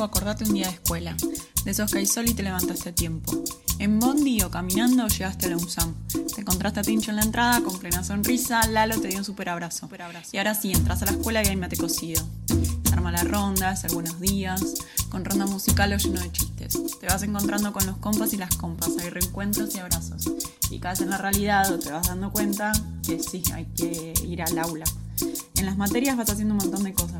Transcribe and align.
o 0.00 0.04
acordate 0.04 0.44
un 0.44 0.54
día 0.54 0.66
de 0.66 0.74
escuela, 0.74 1.14
de 1.64 1.70
esos 1.70 1.90
que 1.90 1.98
hay 1.98 2.06
sol 2.06 2.28
y 2.28 2.34
te 2.34 2.42
levantaste 2.42 2.88
a 2.88 2.94
tiempo. 2.94 3.32
En 3.78 3.98
Bondi 3.98 4.40
o 4.42 4.50
caminando 4.50 5.06
llegaste 5.08 5.46
a 5.46 5.50
la 5.50 5.56
UNSAM. 5.56 5.94
Te 6.34 6.40
encontraste 6.40 6.80
a 6.80 6.82
Tincho 6.82 7.10
en 7.10 7.16
la 7.16 7.22
entrada 7.22 7.60
con 7.60 7.78
plena 7.78 8.02
sonrisa, 8.02 8.66
Lalo 8.66 8.98
te 9.00 9.08
dio 9.08 9.18
un 9.18 9.24
super 9.24 9.48
abrazo. 9.48 9.88
Y 10.32 10.38
ahora 10.38 10.54
sí, 10.54 10.72
entras 10.72 11.02
a 11.02 11.06
la 11.06 11.12
escuela 11.12 11.42
y 11.44 11.48
hay 11.48 11.56
mate 11.56 11.76
cocido. 11.76 12.22
Se 12.84 12.92
arma 12.92 13.12
la 13.12 13.24
ronda, 13.24 13.70
hacer 13.70 13.92
buenos 13.92 14.20
días, 14.20 14.62
con 15.10 15.24
ronda 15.24 15.46
musical 15.46 15.92
o 15.92 15.96
lleno 15.96 16.20
de 16.20 16.32
chistes. 16.32 16.78
Te 16.98 17.06
vas 17.06 17.22
encontrando 17.22 17.72
con 17.72 17.86
los 17.86 17.98
compas 17.98 18.32
y 18.32 18.36
las 18.36 18.56
compas, 18.56 18.90
hay 18.98 19.10
reencuentros 19.10 19.74
y 19.74 19.78
abrazos. 19.80 20.30
Y 20.70 20.78
caes 20.78 21.00
en 21.00 21.10
la 21.10 21.18
realidad 21.18 21.70
o 21.70 21.78
te 21.78 21.90
vas 21.90 22.08
dando 22.08 22.30
cuenta 22.32 22.72
que 23.06 23.18
sí, 23.18 23.42
hay 23.52 23.66
que 23.76 24.14
ir 24.26 24.42
al 24.42 24.58
aula. 24.58 24.84
En 25.56 25.66
las 25.66 25.76
materias 25.76 26.16
vas 26.16 26.30
haciendo 26.30 26.54
un 26.54 26.60
montón 26.60 26.84
de 26.84 26.94
cosas. 26.94 27.19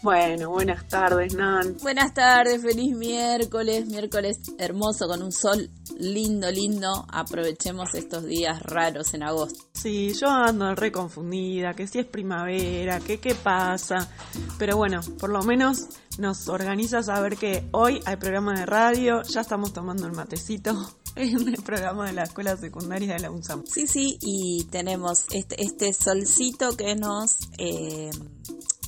Bueno, 0.00 0.50
buenas 0.50 0.86
tardes, 0.86 1.34
Nan. 1.34 1.76
Buenas 1.82 2.14
tardes, 2.14 2.62
feliz 2.62 2.96
miércoles, 2.96 3.84
miércoles 3.86 4.38
hermoso 4.56 5.08
con 5.08 5.24
un 5.24 5.32
sol 5.32 5.68
lindo, 5.98 6.48
lindo. 6.52 7.04
Aprovechemos 7.10 7.94
estos 7.94 8.24
días 8.24 8.62
raros 8.62 9.12
en 9.14 9.24
agosto. 9.24 9.64
Sí, 9.72 10.12
yo 10.14 10.28
ando 10.28 10.72
re 10.76 10.92
confundida, 10.92 11.74
que 11.74 11.88
si 11.88 11.98
es 11.98 12.06
primavera, 12.06 13.00
que 13.00 13.18
qué 13.18 13.34
pasa. 13.34 14.08
Pero 14.56 14.76
bueno, 14.76 15.00
por 15.18 15.30
lo 15.30 15.42
menos 15.42 15.88
nos 16.16 16.48
organiza 16.48 17.02
saber 17.02 17.36
que 17.36 17.68
hoy 17.72 18.00
hay 18.06 18.16
programa 18.16 18.56
de 18.56 18.66
radio, 18.66 19.22
ya 19.22 19.40
estamos 19.40 19.72
tomando 19.72 20.06
el 20.06 20.12
matecito 20.12 20.94
en 21.16 21.48
el 21.48 21.62
programa 21.64 22.06
de 22.06 22.12
la 22.12 22.22
escuela 22.22 22.56
secundaria 22.56 23.14
de 23.14 23.20
la 23.20 23.32
UNSAM. 23.32 23.64
Sí, 23.66 23.88
sí, 23.88 24.16
y 24.20 24.64
tenemos 24.70 25.24
este, 25.32 25.60
este 25.60 25.92
solcito 25.92 26.76
que 26.76 26.94
nos... 26.94 27.36
Eh, 27.58 28.10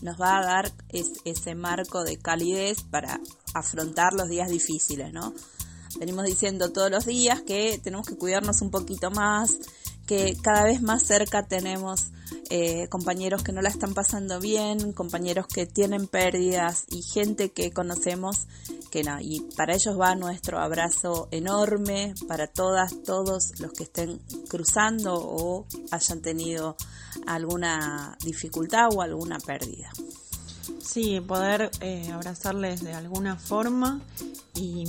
nos 0.03 0.21
va 0.21 0.39
a 0.39 0.45
dar 0.45 0.73
ese 1.25 1.55
marco 1.55 2.05
de 2.05 2.19
calidez 2.19 2.83
para 2.83 3.21
afrontar 3.55 4.13
los 4.15 4.29
días 4.29 4.51
difíciles, 4.51 5.13
¿no? 5.13 5.35
Venimos 5.99 6.25
diciendo 6.25 6.71
todos 6.73 6.91
los 6.91 7.07
días 7.07 7.43
que 7.43 7.81
tenemos 7.83 8.07
que 8.07 8.17
cuidarnos 8.17 8.63
un 8.63 8.71
poquito 8.71 9.11
más, 9.11 9.59
que 10.07 10.37
cada 10.43 10.65
vez 10.65 10.83
más 10.83 11.03
cerca 11.03 11.47
tenemos 11.47 12.13
eh, 12.51 12.89
compañeros 12.89 13.43
que 13.43 13.53
no 13.53 13.63
la 13.63 13.69
están 13.69 13.95
pasando 13.95 14.41
bien, 14.41 14.93
compañeros 14.93 15.47
que 15.47 15.67
tienen 15.67 16.09
pérdidas 16.09 16.85
y 16.89 17.03
gente 17.03 17.51
que 17.51 17.71
conocemos 17.71 18.49
que 18.91 19.05
no. 19.05 19.21
Y 19.21 19.41
para 19.57 19.75
ellos 19.75 19.99
va 19.99 20.17
nuestro 20.17 20.59
abrazo 20.59 21.29
enorme, 21.31 22.15
para 22.27 22.49
todas, 22.49 23.03
todos 23.05 23.61
los 23.61 23.73
que 23.73 23.85
estén 23.85 24.21
cruzando 24.49 25.15
o 25.15 25.67
hayan 25.93 26.21
tenido 26.21 26.77
alguna 27.27 28.17
dificultad 28.25 28.89
o 28.93 29.01
alguna 29.01 29.39
pérdida. 29.39 29.91
Sí, 30.79 31.21
poder 31.21 31.71
eh, 31.81 32.11
abrazarles 32.13 32.83
de 32.83 32.93
alguna 32.93 33.37
forma 33.37 34.01
y, 34.55 34.87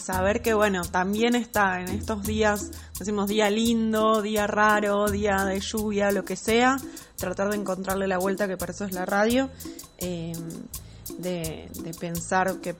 saber 0.00 0.40
que, 0.40 0.54
bueno, 0.54 0.82
también 0.82 1.34
está 1.34 1.80
en 1.80 1.88
estos 1.88 2.22
días, 2.22 2.70
decimos 2.98 3.28
día 3.28 3.50
lindo, 3.50 4.22
día 4.22 4.46
raro, 4.46 5.10
día 5.10 5.44
de 5.44 5.60
lluvia, 5.60 6.10
lo 6.10 6.24
que 6.24 6.36
sea, 6.36 6.78
tratar 7.16 7.50
de 7.50 7.56
encontrarle 7.56 8.08
la 8.08 8.16
vuelta, 8.16 8.48
que 8.48 8.56
para 8.56 8.72
eso 8.72 8.86
es 8.86 8.92
la 8.92 9.04
radio, 9.04 9.50
eh, 9.98 10.32
de, 11.18 11.68
de 11.82 11.94
pensar 11.94 12.60
que 12.60 12.74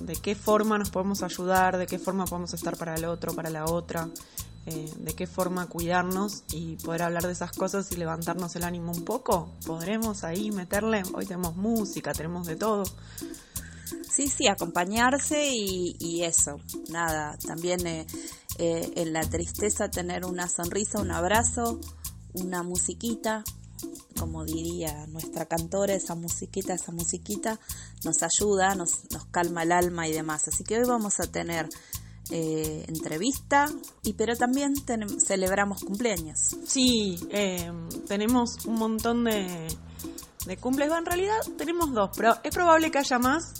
de 0.00 0.16
qué 0.16 0.34
forma 0.34 0.78
nos 0.78 0.90
podemos 0.90 1.22
ayudar, 1.22 1.78
de 1.78 1.86
qué 1.86 1.98
forma 1.98 2.24
podemos 2.24 2.52
estar 2.54 2.76
para 2.76 2.94
el 2.94 3.04
otro, 3.04 3.34
para 3.34 3.50
la 3.50 3.66
otra. 3.66 4.08
Eh, 4.70 4.92
de 4.98 5.14
qué 5.14 5.26
forma 5.26 5.66
cuidarnos 5.66 6.42
y 6.52 6.76
poder 6.76 7.02
hablar 7.02 7.26
de 7.26 7.32
esas 7.32 7.52
cosas 7.52 7.90
y 7.90 7.96
levantarnos 7.96 8.54
el 8.54 8.64
ánimo 8.64 8.92
un 8.92 9.02
poco. 9.02 9.50
Podremos 9.64 10.24
ahí 10.24 10.50
meterle, 10.50 11.02
hoy 11.14 11.24
tenemos 11.24 11.56
música, 11.56 12.12
tenemos 12.12 12.46
de 12.46 12.56
todo. 12.56 12.84
Sí, 14.10 14.28
sí, 14.28 14.46
acompañarse 14.46 15.48
y, 15.50 16.22
eso, 16.22 16.60
nada, 16.90 17.38
también 17.46 17.86
eh, 17.86 18.06
eh, 18.58 18.92
en 18.96 19.14
la 19.14 19.22
tristeza 19.22 19.90
tener 19.90 20.26
una 20.26 20.48
sonrisa, 20.48 21.00
un 21.00 21.12
abrazo, 21.12 21.80
una 22.34 22.62
musiquita, 22.62 23.44
como 24.18 24.44
diría 24.44 25.06
nuestra 25.06 25.46
cantora, 25.46 25.94
esa 25.94 26.14
musiquita, 26.14 26.74
esa 26.74 26.92
musiquita 26.92 27.58
nos 28.04 28.18
ayuda, 28.22 28.74
nos, 28.74 29.10
nos 29.12 29.24
calma 29.26 29.62
el 29.62 29.72
alma 29.72 30.08
y 30.08 30.12
demás. 30.12 30.46
Así 30.48 30.62
que 30.62 30.76
hoy 30.78 30.86
vamos 30.86 31.20
a 31.20 31.26
tener 31.26 31.70
eh, 32.30 32.84
entrevista, 32.88 33.68
y 34.02 34.12
pero 34.14 34.36
también 34.36 34.74
celebramos 35.18 35.82
cumpleaños. 35.82 36.38
Sí, 36.66 37.18
eh, 37.30 37.70
tenemos 38.06 38.66
un 38.66 38.74
montón 38.74 39.24
de, 39.24 39.68
de 40.46 40.56
cumples. 40.56 40.90
en 40.92 41.06
realidad 41.06 41.38
tenemos 41.56 41.92
dos, 41.92 42.10
pero 42.16 42.36
es 42.42 42.54
probable 42.54 42.90
que 42.90 42.98
haya 42.98 43.18
más 43.18 43.54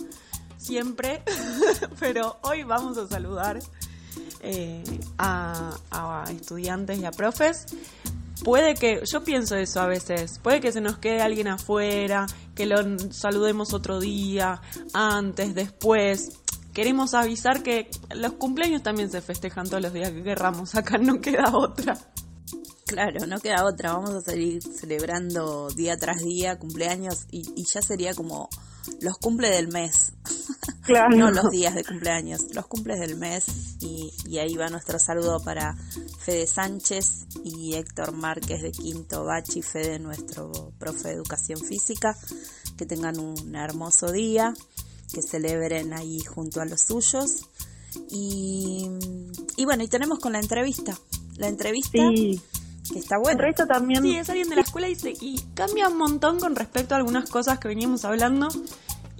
siempre. 0.59 1.23
pero 2.01 2.39
hoy 2.43 2.63
vamos 2.63 2.99
a 2.99 3.07
saludar 3.07 3.59
eh, 4.43 4.83
a, 5.17 5.77
a 5.91 6.25
estudiantes 6.31 6.99
y 6.99 7.05
a 7.05 7.11
profes 7.11 7.67
puede 8.45 8.75
que, 8.75 9.03
yo 9.05 9.25
pienso 9.25 9.57
eso 9.57 9.81
a 9.81 9.87
veces, 9.87 10.39
puede 10.39 10.61
que 10.61 10.73
se 10.73 10.81
nos 10.81 10.99
quede 10.99 11.21
alguien 11.21 11.49
afuera, 11.49 12.27
que 12.55 12.67
lo 12.67 12.77
saludemos 13.11 13.75
otro 13.75 14.01
día, 14.01 14.61
antes, 14.93 15.55
después 15.55 16.39
queremos 16.73 17.15
avisar 17.15 17.63
que 17.63 17.91
los 18.15 18.33
cumpleaños 18.33 18.83
también 18.83 19.11
se 19.11 19.21
festejan 19.21 19.69
todos 19.69 19.83
los 19.83 19.93
días 19.93 20.11
que 20.11 20.23
querramos, 20.23 20.75
acá 20.75 20.99
no 20.99 21.21
queda 21.21 21.57
otra. 21.57 21.99
Claro, 22.87 23.27
no 23.27 23.39
queda 23.39 23.67
otra, 23.67 23.93
vamos 23.93 24.15
a 24.15 24.21
seguir 24.23 24.63
celebrando 24.63 25.69
día 25.69 25.99
tras 25.99 26.23
día 26.23 26.59
cumpleaños 26.59 27.27
y, 27.31 27.63
ya 27.65 27.83
sería 27.83 28.15
como 28.15 28.49
los 29.03 29.19
cumple 29.19 29.51
del 29.51 29.69
mes. 29.69 30.13
Claro. 30.89 31.15
no 31.19 31.31
los 31.31 31.51
días 31.51 31.75
de 31.75 31.85
cumpleaños, 31.85 32.41
los 32.55 32.67
cumples 32.67 32.99
del 32.99 33.17
mes 33.17 33.45
y, 33.81 34.11
y, 34.25 34.39
ahí 34.39 34.55
va 34.57 34.71
nuestro 34.71 34.99
saludo 34.99 35.39
para 35.45 35.77
Fede 36.19 36.47
Sánchez 36.47 37.27
y 37.45 37.75
Héctor 37.75 38.13
Márquez 38.13 38.63
de 38.63 38.73
Quinto 38.73 39.23
Bachi, 39.23 39.61
Fede, 39.61 39.99
nuestro 39.99 40.73
profe 40.79 41.09
de 41.09 41.15
educación 41.15 41.61
física. 41.61 42.17
Que 42.79 42.87
tengan 42.87 43.19
un 43.19 43.55
hermoso 43.55 44.11
día 44.13 44.55
que 45.13 45.23
celebren 45.23 45.93
ahí 45.93 46.21
junto 46.21 46.61
a 46.61 46.65
los 46.65 46.83
suyos. 46.83 47.47
Y, 48.11 48.87
y 49.57 49.65
bueno, 49.65 49.83
y 49.83 49.89
tenemos 49.89 50.19
con 50.19 50.33
la 50.33 50.41
entrevista. 50.41 50.99
La 51.37 51.49
entrevista 51.49 51.99
que 52.93 52.99
está 52.99 53.19
buena. 53.19 53.45
La 53.57 53.67
también. 53.67 54.03
Sí, 54.03 54.17
es 54.17 54.29
alguien 54.29 54.49
de 54.49 54.57
la 54.57 54.63
escuela 54.63 54.89
y, 54.89 54.97
y 55.21 55.39
cambia 55.55 55.89
un 55.89 55.99
montón 55.99 56.39
con 56.41 56.57
respecto 56.57 56.95
a 56.95 56.99
algunas 56.99 57.29
cosas 57.29 57.59
que 57.59 57.69
veníamos 57.69 58.05
hablando. 58.05 58.49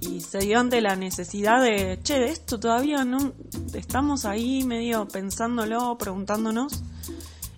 Y 0.01 0.21
se 0.21 0.39
dio 0.39 0.59
ante 0.59 0.79
la 0.79 0.95
necesidad 0.95 1.61
de, 1.61 1.99
che, 2.03 2.19
de 2.19 2.29
esto 2.29 2.59
todavía 2.59 3.03
no. 3.03 3.33
Estamos 3.73 4.25
ahí 4.25 4.63
medio 4.63 5.07
pensándolo, 5.07 5.97
preguntándonos. 5.97 6.83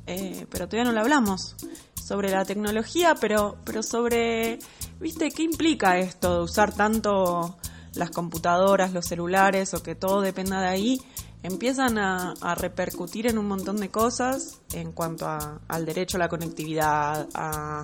Eh, 0.08 0.48
pero 0.50 0.68
todavía 0.68 0.90
no 0.90 0.96
lo 0.96 1.02
hablamos 1.02 1.56
sobre 2.04 2.32
la 2.32 2.44
tecnología, 2.44 3.16
pero, 3.22 3.58
pero 3.64 3.84
sobre, 3.84 4.60
¿viste? 5.00 5.32
¿Qué 5.32 5.44
implica 5.44 6.00
esto 6.00 6.38
de 6.38 6.44
usar 6.44 6.74
tanto 6.74 7.58
las 7.96 8.12
computadoras, 8.12 8.94
los 8.94 9.06
celulares 9.06 9.74
o 9.74 9.84
que 9.84 9.96
todo 9.96 10.22
dependa 10.22 10.62
de 10.62 10.68
ahí, 10.68 11.02
empiezan 11.44 11.98
a, 11.98 12.34
repercutir 12.56 13.28
en 13.28 13.38
un 13.38 13.48
montón 13.48 13.78
de 13.78 13.90
cosas 13.90 14.60
en 14.74 14.92
cuanto 14.92 15.28
al 15.28 15.86
derecho 15.86 16.18
a 16.18 16.20
la 16.20 16.30
conectividad, 16.30 17.28
a 17.34 17.82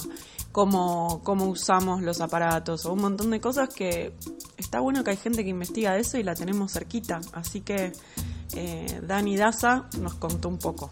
cómo, 0.51 1.21
cómo 1.23 1.45
usamos 1.45 2.01
los 2.01 2.21
aparatos 2.21 2.85
o 2.85 2.93
un 2.93 3.01
montón 3.01 3.31
de 3.31 3.39
cosas 3.39 3.69
que 3.69 4.13
está 4.57 4.79
bueno 4.79 5.03
que 5.03 5.11
hay 5.11 5.17
gente 5.17 5.43
que 5.43 5.49
investiga 5.49 5.97
eso 5.97 6.17
y 6.17 6.23
la 6.23 6.35
tenemos 6.35 6.73
cerquita. 6.73 7.21
Así 7.33 7.61
que 7.61 7.91
eh, 8.55 9.01
Dani 9.03 9.37
Daza 9.37 9.87
nos 9.99 10.15
contó 10.15 10.49
un 10.49 10.59
poco. 10.59 10.91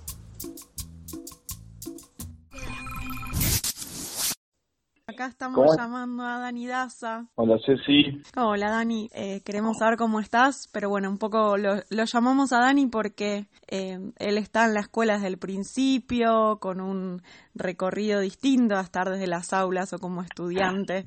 Acá 5.15 5.27
estamos 5.27 5.77
llamando 5.77 6.23
a 6.23 6.39
Dani 6.39 6.67
Daza. 6.67 7.25
Hola 7.35 7.57
Ceci. 7.65 8.21
Hola 8.35 8.69
Dani, 8.69 9.09
eh, 9.13 9.39
queremos 9.45 9.77
saber 9.77 9.97
cómo 9.97 10.19
estás, 10.19 10.67
pero 10.73 10.89
bueno, 10.89 11.09
un 11.09 11.17
poco 11.17 11.55
lo, 11.55 11.83
llamamos 11.89 12.51
a 12.51 12.59
Dani 12.59 12.87
porque 12.87 13.45
eh, 13.69 13.97
él 14.17 14.37
está 14.37 14.65
en 14.65 14.73
la 14.73 14.81
escuela 14.81 15.13
desde 15.13 15.27
el 15.27 15.37
principio, 15.37 16.57
con 16.59 16.81
un 16.81 17.21
recorrido 17.53 18.19
distinto 18.19 18.75
a 18.75 18.81
estar 18.81 19.09
desde 19.09 19.27
las 19.27 19.53
aulas 19.53 19.93
o 19.93 19.99
como 19.99 20.21
estudiante. 20.21 21.05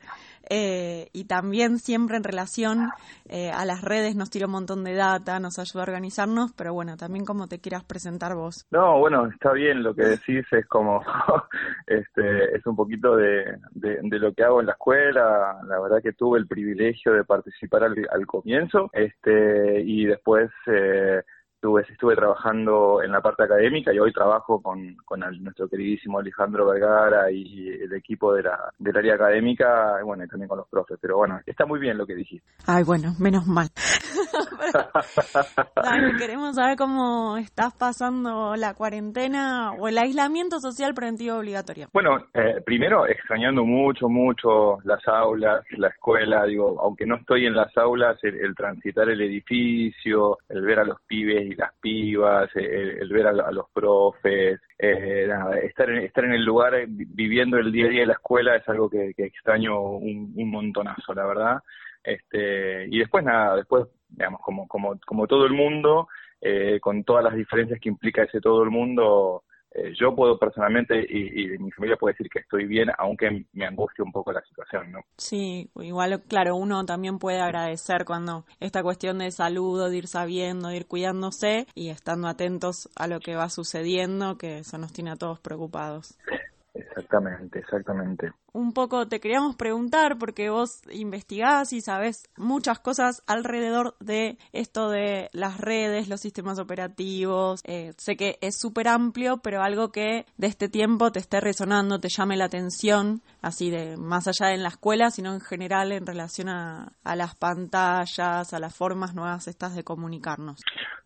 Eh, 0.51 1.09
y 1.13 1.25
también 1.25 1.79
siempre 1.79 2.17
en 2.17 2.25
relación 2.25 2.91
eh, 3.29 3.51
a 3.51 3.65
las 3.65 3.83
redes 3.83 4.17
nos 4.17 4.31
tira 4.31 4.47
un 4.47 4.53
montón 4.53 4.85
de 4.85 4.95
data, 4.95 5.39
nos 5.41 5.59
ayuda 5.59 5.83
a 5.83 5.87
organizarnos, 5.87 6.53
pero 6.53 6.73
bueno, 6.73 6.97
también 6.97 7.25
como 7.25 7.49
te 7.49 7.61
quieras 7.61 7.85
presentar 7.85 8.35
vos. 8.35 8.67
No, 8.71 8.99
bueno, 8.99 9.27
está 9.27 9.53
bien, 9.53 9.83
lo 9.83 9.95
que 9.95 10.05
decís 10.05 10.45
es 10.51 10.67
como, 10.67 11.03
este, 11.87 12.57
es 12.57 12.67
un 12.67 12.77
poquito 12.77 13.17
de, 13.17 13.59
de, 13.73 14.19
lo 14.19 14.33
que 14.33 14.45
hago 14.45 14.61
en 14.61 14.67
la 14.67 14.73
escuela, 14.73 15.59
la 15.67 15.81
verdad 15.81 16.03
que 16.03 16.13
tuve 16.13 16.39
el 16.39 16.47
privilegio 16.47 17.13
de 17.13 17.25
participar 17.25 17.85
al, 17.85 17.95
al 18.11 18.27
comienzo, 18.27 18.91
este, 18.93 19.83
y 19.83 20.07
después... 20.07 20.51
Eh, 20.67 21.23
Estuve, 21.59 21.83
estuve 21.91 22.15
trabajando 22.15 23.03
en 23.03 23.11
la 23.11 23.21
parte 23.21 23.43
académica 23.43 23.93
y 23.93 23.99
hoy 23.99 24.13
trabajo 24.13 24.63
con, 24.63 24.95
con 25.05 25.25
nuestro 25.41 25.69
queridísimo 25.69 26.21
Alejandro 26.21 26.69
Vergara 26.69 27.33
y 27.33 27.71
el 27.71 27.93
equipo 27.95 28.33
de 28.33 28.45
la, 28.45 28.73
del 28.79 28.97
área 28.97 29.17
académica, 29.17 30.01
bueno, 30.05 30.23
y 30.23 30.29
también 30.29 30.49
con 30.49 30.59
los 30.59 30.69
profes. 30.69 30.99
Pero 31.03 31.17
bueno, 31.17 31.41
está 31.45 31.67
muy 31.67 31.81
bien 31.81 31.99
lo 31.99 32.07
que 32.07 32.15
dijiste. 32.15 32.49
Ay, 32.65 32.85
bueno, 32.85 33.13
menos 33.19 33.49
mal. 33.49 33.71
queremos 36.19 36.55
saber 36.55 36.77
cómo 36.77 37.39
estás 37.39 37.75
pasando 37.75 38.55
la 38.55 38.75
cuarentena 38.75 39.73
o 39.73 39.89
el 39.89 39.99
aislamiento 39.99 40.61
social 40.61 40.95
preventivo 40.95 41.39
obligatorio. 41.39 41.89
Bueno, 41.93 42.19
eh, 42.35 42.63
primero 42.65 43.05
extrañando 43.07 43.65
mucho, 43.65 44.09
mucho 44.09 44.79
las 44.85 45.07
aulas, 45.09 45.65
la 45.77 45.89
escuela, 45.89 46.45
digo, 46.45 46.81
aunque 46.81 47.05
no 47.05 47.17
estoy 47.17 47.47
en 47.47 47.57
las 47.57 47.77
aulas, 47.77 48.17
el 48.23 48.55
transitar 48.55 49.09
el 49.09 49.21
edificio, 49.21 50.39
el 50.49 50.63
ver 50.63 50.79
a 50.79 50.85
los 50.85 51.01
pibes 51.03 51.48
las 51.55 51.73
pibas, 51.81 52.51
el, 52.55 53.09
ver 53.11 53.27
a, 53.27 53.53
los 53.53 53.71
profes, 53.71 54.61
eh, 54.79 55.29
estar, 55.63 55.91
en, 55.91 55.99
estar 55.99 56.25
en 56.25 56.33
el 56.33 56.45
lugar 56.45 56.75
eh, 56.75 56.87
viviendo 56.89 57.59
el 57.59 57.73
día 57.73 57.87
a 57.87 57.89
día 57.89 58.01
de 58.01 58.07
la 58.07 58.13
escuela 58.15 58.57
es 58.57 58.69
algo 58.69 58.89
que, 58.91 59.15
extraño 59.17 59.81
un, 59.81 60.33
montonazo, 60.51 61.15
la 61.15 61.27
verdad. 61.27 61.59
Este, 62.03 62.87
y 62.87 62.99
después 62.99 63.25
nada, 63.25 63.57
después, 63.57 63.87
digamos, 64.09 64.41
como, 64.41 64.67
como, 64.67 64.99
como 65.05 65.27
todo 65.27 65.47
el 65.47 65.53
mundo, 65.53 66.09
eh, 66.41 66.79
con 66.81 67.05
todas 67.05 67.25
las 67.25 67.35
diferencias 67.35 67.81
que 67.81 67.89
implica 67.89 68.23
ese 68.23 68.41
todo 68.41 68.63
el 68.63 68.71
mundo, 68.71 69.45
eh, 69.73 69.93
yo 69.99 70.15
puedo 70.15 70.39
personalmente 70.39 71.07
y, 71.09 71.59
mi 71.59 71.71
familia 71.73 71.97
puede 71.97 72.15
decir 72.15 72.31
que 72.31 72.41
estoy 72.41 72.67
bien, 72.67 72.89
aunque 72.99 73.45
me 73.53 73.67
angustia 73.67 74.05
un 74.05 74.13
poco 74.13 74.33
la 74.33 74.43
situación, 74.43 74.93
¿no? 74.93 75.01
Sí, 75.17 75.71
igual, 75.77 76.23
claro, 76.27 76.57
uno 76.57 76.85
también 76.87 77.19
puede 77.19 77.41
agradecer 77.41 78.05
cuando 78.05 78.45
esta 78.61 78.83
cuestión 78.83 79.19
de 79.19 79.31
salud, 79.31 79.89
de 79.89 79.97
ir 79.97 80.07
sabiendo, 80.07 80.69
de 80.69 80.77
ir 80.77 80.87
cuidándose 80.87 81.67
y 81.75 81.91
estando 81.91 82.29
atentos 82.29 82.89
a 82.97 83.07
lo 83.07 83.21
que 83.21 83.37
va 83.37 83.51
sucediendo, 83.51 84.39
que 84.39 84.59
eso 84.59 84.79
nos 84.79 84.93
tiene 84.93 85.11
a 85.11 85.17
todos 85.17 85.41
preocupados. 85.41 86.19
Exactamente, 86.79 87.59
exactamente. 87.59 88.33
Un 88.53 88.73
poco 88.73 89.09
te 89.09 89.21
queríamos 89.21 89.57
preguntar, 89.57 90.17
porque 90.19 90.49
vos 90.49 90.81
investigás 90.93 91.73
y 91.73 91.81
sabés 91.81 92.31
muchas 92.37 92.79
cosas 92.79 93.23
alrededor 93.27 93.97
de 94.01 94.39
esto 94.53 94.89
de 94.89 95.29
las 95.33 95.61
redes, 95.61 96.09
los 96.09 96.21
sistemas 96.21 96.59
operativos. 96.59 97.63
Eh, 97.65 97.93
sé 97.97 98.17
que 98.17 98.39
es 98.41 98.59
súper 98.59 98.89
amplio, 98.89 99.39
pero 99.43 99.63
algo 99.63 99.91
que 99.91 100.25
de 100.37 100.47
este 100.47 100.69
tiempo 100.69 101.11
te 101.11 101.19
esté 101.19 101.41
resonando, 101.41 101.99
te 101.99 102.09
llame 102.09 102.37
la 102.37 102.45
atención, 102.45 103.23
así 103.43 103.71
de 103.71 103.97
más 103.97 104.29
allá 104.29 104.51
de 104.51 104.55
en 104.55 104.63
la 104.63 104.69
escuela, 104.69 105.11
sino 105.11 105.35
en 105.35 105.41
general 105.41 105.93
en 105.93 106.07
relación 106.07 106.49
a, 106.49 106.93
las 107.05 107.35
pantallas, 107.35 108.53
a 108.53 108.59
las 108.61 108.77
formas 108.77 109.15
nuevas 109.15 109.49
estas 109.49 109.75
de 109.75 109.83
comunicarnos. 109.83 110.61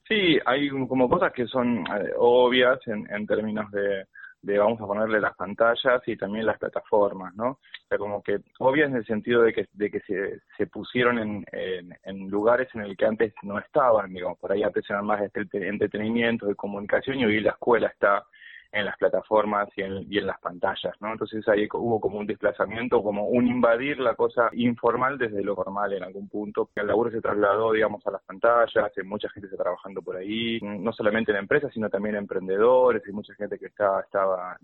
Sí, 0.07 0.39
hay 0.45 0.69
como 0.69 1.09
cosas 1.09 1.33
que 1.33 1.47
son 1.47 1.79
eh, 1.79 2.13
obvias 2.19 2.79
en 2.87 3.27
términos 3.27 3.71
de 3.71 4.05
de 4.43 4.59
vamos 4.59 4.81
a 4.81 4.87
ponerle 4.87 5.21
las 5.21 5.37
pantallas 5.37 6.03
y 6.07 6.17
también 6.17 6.47
las 6.47 6.59
plataformas, 6.59 7.35
¿no? 7.35 7.51
O 7.51 7.89
sea, 7.89 7.99
como 7.99 8.23
que 8.23 8.41
obvias 8.59 8.91
en 8.91 8.97
el 8.97 9.07
sentido 9.07 9.43
de 9.43 9.53
que, 9.53 9.69
de 9.73 9.91
que 9.91 10.01
se, 10.01 10.41
se 10.57 10.67
pusieron 10.67 11.19
en, 11.19 11.45
en, 12.03 12.29
lugares 12.29 12.69
en 12.75 12.83
el 12.83 12.97
que 12.97 13.07
antes 13.07 13.33
no 13.43 13.59
estaban, 13.59 14.13
digamos, 14.13 14.39
por 14.39 14.53
ahí 14.53 14.63
eran 14.63 15.07
más 15.07 15.21
de 15.21 15.31
entretenimiento, 15.69 16.47
de 16.47 16.55
comunicación 16.55 17.19
y 17.19 17.25
hoy 17.25 17.41
la 17.41 17.51
escuela 17.51 17.89
está 17.89 18.25
en 18.73 18.87
las 18.87 18.97
plataformas 18.97 19.69
y 19.77 19.83
en, 19.83 20.07
y 20.11 20.19
en 20.19 20.27
las 20.27 20.41
pantallas, 20.41 20.95
¿no? 21.01 21.13
Entonces 21.13 21.47
ahí 21.49 21.69
hubo 21.73 22.01
como 22.01 22.19
un 22.19 22.27
desplazamiento, 22.27 23.03
como 23.03 23.27
un 23.27 23.47
invadir 23.47 23.99
la 24.01 24.15
cosa 24.15 24.49
informal 24.53 25.19
desde 25.19 25.43
lo 25.45 25.55
formal 25.55 25.93
en 25.93 26.03
algún 26.03 26.29
punto. 26.29 26.71
El 26.75 26.87
laburo 26.87 27.11
se 27.11 27.21
trasladó, 27.21 27.73
digamos, 27.73 28.07
a 28.07 28.11
las 28.11 28.23
pantallas, 28.23 28.93
hay 28.97 29.05
mucha 29.05 29.29
gente 29.31 29.47
está 29.47 29.63
trabajando 29.63 30.03
por 30.03 30.17
ahí, 30.17 30.59
no 30.63 30.93
solamente 30.93 31.33
en 31.33 31.39
empresas, 31.39 31.73
sino 31.73 31.89
también 31.89 32.17
emprendedores, 32.17 33.03
hay 33.07 33.13
mucha 33.13 33.35
gente 33.35 33.59
que 33.59 33.67
estaba 33.67 34.05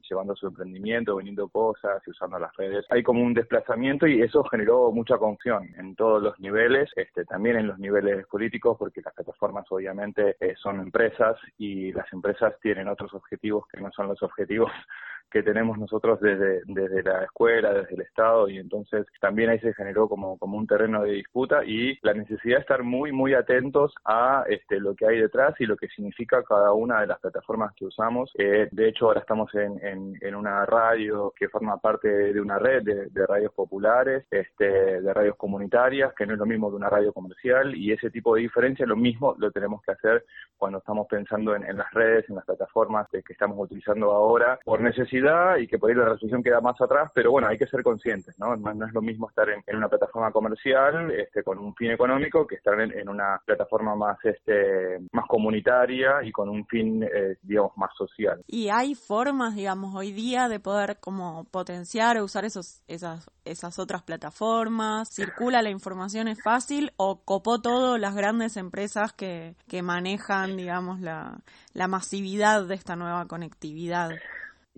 llevando 0.08 0.34
su 0.34 0.46
emprendimiento, 0.46 1.16
vendiendo 1.16 1.49
cosas 1.49 2.02
y 2.06 2.10
usando 2.10 2.38
las 2.38 2.55
redes. 2.56 2.87
Hay 2.90 3.02
como 3.02 3.22
un 3.22 3.34
desplazamiento 3.34 4.06
y 4.06 4.22
eso 4.22 4.43
generó 4.44 4.90
mucha 4.93 5.19
confusión 5.19 5.69
en 5.76 5.94
todos 5.94 6.22
los 6.22 6.38
niveles, 6.40 6.90
este, 6.96 7.25
también 7.25 7.56
en 7.56 7.66
los 7.66 7.78
niveles 7.78 8.26
políticos, 8.26 8.76
porque 8.78 9.02
las 9.02 9.14
plataformas 9.14 9.66
obviamente 9.70 10.37
eh, 10.40 10.55
son 10.56 10.81
empresas 10.81 11.37
y 11.58 11.93
las 11.93 12.10
empresas 12.12 12.55
tienen 12.60 12.88
otros 12.88 13.12
objetivos 13.14 13.66
que 13.69 13.81
no 13.81 13.90
son 13.99 14.09
los 14.09 14.23
objetivos 14.23 14.71
que 15.31 15.43
tenemos 15.43 15.79
nosotros 15.79 16.21
desde, 16.21 16.62
desde 16.65 17.03
la 17.03 17.25
escuela, 17.25 17.73
desde 17.73 17.95
el 17.95 18.00
Estado, 18.00 18.49
y 18.49 18.59
entonces 18.59 19.06
también 19.21 19.50
ahí 19.50 19.59
se 19.61 19.75
generó 19.75 20.09
como, 20.09 20.39
como 20.39 20.56
un 20.56 20.67
terreno 20.67 21.03
de 21.03 21.12
disputa 21.12 21.65
y 21.65 21.99
la 22.03 22.15
necesidad 22.15 22.56
de 22.56 22.62
estar 22.62 22.83
muy, 22.83 23.12
muy 23.12 23.35
atentos 23.35 23.95
a 24.05 24.45
este, 24.49 24.81
lo 24.81 24.95
que 24.95 25.06
hay 25.06 25.21
detrás 25.21 25.55
y 25.61 25.67
lo 25.67 25.77
que 25.77 25.89
significa 25.89 26.43
cada 26.43 26.73
una 26.73 27.00
de 27.00 27.09
las 27.09 27.21
plataformas 27.21 27.75
que 27.75 27.85
usamos. 27.85 28.31
Eh, 28.39 28.69
de 28.71 28.89
hecho, 28.89 29.06
ahora 29.06 29.21
estamos 29.21 29.55
en, 29.55 29.79
en, 30.23 30.35
una 30.35 30.65
radio 30.67 31.33
que 31.37 31.49
forma 31.49 31.79
parte 31.79 32.09
de 32.09 32.41
una 32.41 32.59
red 32.59 32.83
de, 32.83 33.27
radios 33.27 33.53
populares, 33.53 34.25
este, 34.31 35.01
de 35.01 35.13
radios 35.13 35.37
comunitarias, 35.37 36.15
que 36.15 36.27
no 36.27 36.34
es 36.34 36.39
lo 36.39 36.46
mismo 36.46 36.70
que 36.70 36.77
una 36.77 36.89
radio 36.89 37.13
comercial, 37.13 37.75
y 37.75 37.93
ese 37.93 38.11
tipo 38.11 38.34
de 38.34 38.43
diferencia, 38.43 38.87
lo 38.87 38.96
mismo 38.96 39.34
lo 39.39 39.51
tenemos 39.51 39.82
que 39.82 39.93
hacer 39.93 40.25
cuando 40.56 40.79
estamos 40.79 41.06
pensando 41.08 41.55
en, 41.55 41.65
en 41.65 41.77
las 41.77 41.93
redes, 41.93 42.29
en 42.29 42.37
las 42.37 42.44
plataformas 42.44 43.08
que 43.11 43.20
estamos 43.29 43.58
utilizando 43.58 43.88
ahora, 43.93 44.59
por 44.65 44.81
necesidad 44.81 45.57
y 45.57 45.67
que 45.67 45.79
por 45.79 45.91
ahí 45.91 45.97
la 45.97 46.05
resolución 46.05 46.43
queda 46.43 46.61
más 46.61 46.81
atrás, 46.81 47.11
pero 47.15 47.31
bueno, 47.31 47.49
hay 47.49 47.59
que 47.59 47.67
ser 47.67 47.83
conscientes, 47.83 48.39
¿no? 48.39 48.57
No, 48.57 48.87
es 48.87 48.93
lo 48.93 49.03
mismo 49.03 49.29
estar 49.29 49.49
en, 49.49 49.77
una 49.77 49.89
plataforma 49.89 50.31
comercial 50.33 51.11
este, 51.11 51.43
con 51.43 51.59
un 51.59 51.75
fin 51.75 51.91
económico 51.91 52.47
que 52.47 52.57
estar 52.57 52.81
en, 52.81 53.09
una 53.09 53.41
plataforma 53.45 53.95
más, 53.95 54.19
este, 54.25 54.99
más 55.13 55.27
comunitaria 55.27 56.23
y 56.23 56.33
con 56.33 56.49
un 56.49 56.67
fin, 56.67 57.03
eh, 57.03 57.37
digamos, 57.43 57.73
más 57.77 57.91
social. 57.97 58.43
Y 58.47 58.69
hay 58.69 58.95
formas, 58.95 59.55
digamos, 59.55 59.95
hoy 59.95 60.13
día 60.13 60.49
de 60.49 60.61
poder 60.61 60.99
como 61.01 61.45
potenciar 61.51 62.19
o 62.19 62.25
usar 62.25 62.45
esos, 62.45 62.83
esas, 62.89 63.31
esas 63.45 63.79
otras 63.79 64.03
plataformas, 64.03 65.09
circula 65.11 65.63
la 65.63 65.71
información, 65.71 66.29
es 66.29 66.43
fácil 66.43 66.93
o 66.97 67.23
copó 67.25 67.61
todo 67.61 67.99
las 67.99 68.15
grandes 68.15 68.57
empresas 68.57 69.13
que, 69.13 69.55
que 69.69 69.83
manejan, 69.83 70.57
digamos, 70.57 71.01
la, 71.01 71.39
la 71.79 71.87
masividad 71.87 72.65
de 72.65 72.75
esta 72.75 72.97
nueva 72.97 73.27
conectividad. 73.29 74.11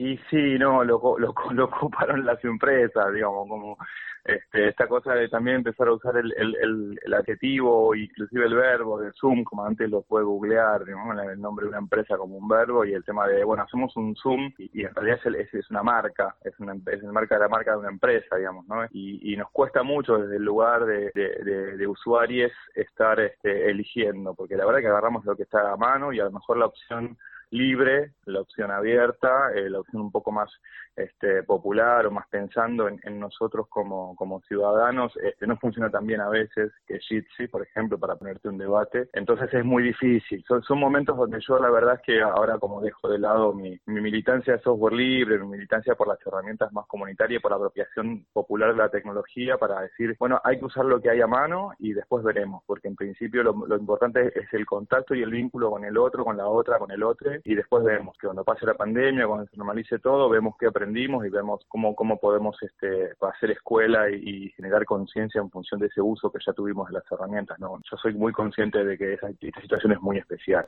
Y 0.01 0.17
sí, 0.31 0.59
no, 0.59 0.83
lo, 0.83 1.19
lo, 1.19 1.35
lo 1.53 1.65
ocuparon 1.67 2.25
las 2.25 2.43
empresas, 2.43 3.13
digamos, 3.13 3.47
como 3.47 3.77
este, 4.25 4.69
esta 4.69 4.87
cosa 4.87 5.13
de 5.13 5.29
también 5.29 5.57
empezar 5.57 5.89
a 5.89 5.93
usar 5.93 6.17
el, 6.17 6.33
el, 6.39 6.99
el, 7.05 7.15
adjetivo, 7.15 7.95
inclusive 7.95 8.47
el 8.47 8.55
verbo 8.55 8.99
de 8.99 9.13
Zoom, 9.13 9.45
como 9.45 9.63
antes 9.63 9.91
lo 9.91 10.01
puede 10.01 10.25
googlear, 10.25 10.87
digamos, 10.87 11.19
el 11.23 11.39
nombre 11.39 11.65
de 11.65 11.69
una 11.69 11.81
empresa 11.81 12.17
como 12.17 12.39
un 12.39 12.49
verbo 12.49 12.87
y 12.87 12.95
el 12.95 13.05
tema 13.05 13.27
de, 13.29 13.45
bueno, 13.45 13.65
hacemos 13.65 13.95
un 13.95 14.17
Zoom 14.17 14.51
y, 14.57 14.85
en 14.87 14.95
realidad 14.95 15.21
es, 15.39 15.53
es, 15.53 15.71
una 15.71 15.83
marca, 15.83 16.35
es 16.45 16.59
una 16.61 16.73
es 16.87 17.03
la 17.03 17.13
marca 17.13 17.35
de 17.35 17.43
la 17.43 17.49
marca 17.51 17.73
de 17.73 17.79
una 17.81 17.91
empresa, 17.91 18.37
digamos, 18.37 18.67
¿no? 18.69 18.83
Y, 18.93 19.35
y 19.35 19.37
nos 19.37 19.51
cuesta 19.51 19.83
mucho 19.83 20.17
desde 20.17 20.37
el 20.37 20.45
lugar 20.45 20.87
de, 20.87 21.11
de, 21.15 21.77
de, 21.77 21.87
usuarios 21.87 22.53
estar 22.75 23.21
este, 23.21 23.69
eligiendo, 23.71 24.35
porque 24.35 24.57
la 24.57 24.65
verdad 24.65 24.81
que 24.81 24.89
agarramos 24.89 25.27
lo 25.27 25.37
que 25.37 25.43
está 25.43 25.73
a 25.73 25.77
mano 25.77 26.11
y 26.11 26.21
a 26.21 26.25
lo 26.25 26.33
mejor 26.33 26.57
la 26.57 26.67
opción 26.67 27.19
libre, 27.51 28.13
la 28.27 28.41
opción 28.41 28.71
abierta, 28.71 29.53
eh, 29.55 29.69
la 29.69 29.81
opción 29.81 30.03
un 30.03 30.13
poco 30.13 30.31
más 30.31 30.51
este, 30.97 31.43
popular 31.43 32.07
o 32.07 32.11
más 32.11 32.29
pensando 32.29 32.89
en, 32.89 33.01
nosotros 33.19 33.67
como, 33.69 34.15
como 34.17 34.41
ciudadanos, 34.43 35.13
este, 35.17 35.47
no 35.47 35.57
funciona 35.57 35.91
tan 35.91 36.07
bien 36.07 36.21
a 36.21 36.29
veces 36.29 36.73
que 36.87 36.99
Jitsi, 36.99 37.49
por 37.49 37.63
ejemplo, 37.63 37.99
para 37.99 38.17
ponerte 38.17 38.49
un 38.49 38.59
debate. 38.59 39.09
Entonces 39.13 39.53
es 39.53 39.65
muy 39.65 39.83
difícil. 39.83 40.45
Son, 40.47 40.79
momentos 40.79 41.17
donde 41.17 41.41
yo 41.47 41.59
la 41.59 41.71
verdad 41.71 41.97
es 41.97 42.01
que 42.03 42.23
ahora 42.23 42.59
como 42.59 42.81
dejo 42.81 43.09
de 43.09 43.19
lado 43.19 43.53
mi, 43.53 43.79
mi 43.87 44.01
militancia 44.01 44.55
de 44.55 44.63
software 44.63 44.95
libre, 44.95 45.39
mi 45.39 45.47
militancia 45.47 45.95
por 45.95 46.09
las 46.09 46.19
herramientas 46.27 46.73
más 46.73 46.87
comunitarias, 46.87 47.43
por 47.43 47.51
la 47.51 47.59
apropiación 47.59 48.25
popular 48.33 48.73
de 48.73 48.79
la 48.79 48.89
tecnología, 48.89 49.59
para 49.59 49.83
decir, 49.83 50.17
bueno, 50.19 50.41
hay 50.43 50.59
que 50.59 50.65
usar 50.65 50.85
lo 50.85 51.01
que 51.01 51.11
hay 51.11 51.21
a 51.21 51.27
mano 51.27 51.73
y 51.79 51.93
después 51.93 52.25
veremos, 52.25 52.63
porque 52.67 52.89
en 52.89 52.97
principio 52.97 53.43
lo, 53.43 53.67
lo 53.67 53.77
importante 53.77 54.33
es 54.39 54.53
el 54.53 54.65
contacto 54.65 55.15
y 55.15 55.23
el 55.23 55.31
vínculo 55.31 55.71
con 55.71 55.85
el 55.85 55.99
otro, 55.99 56.25
con 56.25 56.37
la 56.37 56.47
otra, 56.47 56.79
con 56.79 56.91
el 56.91 57.03
otro, 57.03 57.31
y 57.45 57.55
después 57.55 57.85
vemos 57.85 58.17
que 58.19 58.27
cuando 58.27 58.45
pase 58.45 58.67
la 58.67 58.75
pandemia, 58.75 59.27
cuando 59.27 59.47
se 59.47 59.57
normalice 59.57 59.99
todo, 59.99 60.29
vemos 60.29 60.55
qué 60.59 60.67
aprendimos 60.67 61.25
y 61.27 61.31
vemos 61.31 61.65
cómo, 61.69 61.95
cómo 61.95 62.19
podemos 62.19 62.57
este, 62.63 63.13
hacer 63.21 63.53
escuela 63.53 64.11
y, 64.11 64.51
generar 64.57 64.85
conciencia 64.85 65.41
en 65.41 65.51
función 65.51 65.81
de 65.81 65.87
ese 65.87 66.01
uso 66.01 66.31
que 66.31 66.39
ya 66.45 66.53
tuvimos 66.53 66.89
de 66.89 66.95
las 66.95 67.05
herramientas. 67.11 67.59
¿no? 67.59 67.79
Yo 67.91 67.97
soy 67.97 68.15
muy 68.15 68.33
consciente 68.33 68.85
de 68.85 68.99
que 68.99 69.15
esta 69.15 69.29
situación 69.61 69.93
es 69.93 70.01
muy 70.01 70.19
especial. 70.19 70.67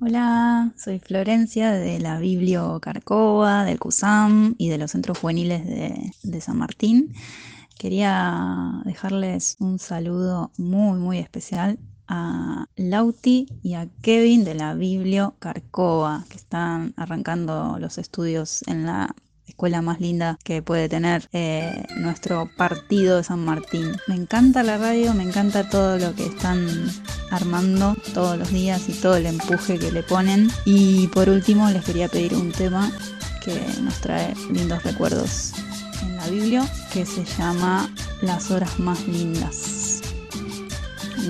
Hola, 0.00 0.70
soy 0.76 1.00
Florencia 1.00 1.72
de 1.72 1.98
la 1.98 2.20
Biblio 2.20 2.78
Carcova, 2.80 3.64
del 3.64 3.78
CUSAM 3.78 4.54
y 4.56 4.68
de 4.68 4.78
los 4.78 4.92
centros 4.92 5.18
juveniles 5.18 5.66
de, 5.66 6.12
de 6.22 6.40
San 6.40 6.56
Martín. 6.56 7.14
Quería 7.78 8.82
dejarles 8.84 9.56
un 9.60 9.78
saludo 9.78 10.50
muy, 10.58 10.98
muy 10.98 11.18
especial 11.18 11.78
a 12.08 12.66
Lauti 12.74 13.46
y 13.62 13.74
a 13.74 13.86
Kevin 14.02 14.42
de 14.44 14.54
la 14.54 14.74
Biblio 14.74 15.36
Carcova, 15.38 16.24
que 16.28 16.36
están 16.36 16.92
arrancando 16.96 17.78
los 17.78 17.98
estudios 17.98 18.64
en 18.66 18.84
la 18.84 19.14
escuela 19.46 19.80
más 19.80 20.00
linda 20.00 20.38
que 20.42 20.60
puede 20.60 20.88
tener 20.88 21.28
eh, 21.32 21.84
nuestro 21.98 22.50
partido 22.56 23.18
de 23.18 23.24
San 23.24 23.44
Martín. 23.44 23.92
Me 24.08 24.16
encanta 24.16 24.64
la 24.64 24.76
radio, 24.76 25.14
me 25.14 25.22
encanta 25.22 25.68
todo 25.68 25.98
lo 25.98 26.16
que 26.16 26.26
están 26.26 26.66
armando 27.30 27.96
todos 28.12 28.36
los 28.36 28.50
días 28.50 28.88
y 28.88 28.92
todo 28.94 29.16
el 29.16 29.26
empuje 29.26 29.78
que 29.78 29.92
le 29.92 30.02
ponen. 30.02 30.50
Y 30.64 31.06
por 31.08 31.28
último 31.28 31.70
les 31.70 31.84
quería 31.84 32.08
pedir 32.08 32.34
un 32.34 32.50
tema 32.50 32.90
que 33.44 33.56
nos 33.82 34.00
trae 34.00 34.34
lindos 34.50 34.82
recuerdos 34.82 35.52
Biblia 36.28 36.66
que 36.92 37.04
se 37.04 37.24
llama 37.24 37.90
Las 38.22 38.50
horas 38.50 38.78
más 38.78 39.06
lindas. 39.06 40.00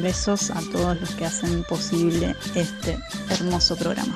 Besos 0.03 0.51
a 0.51 0.61
todos 0.73 1.01
los 1.01 1.11
que 1.15 1.27
hacen 1.27 1.65
posible 1.65 2.37
este 2.55 2.99
hermoso 3.31 3.77
programa. 3.77 4.15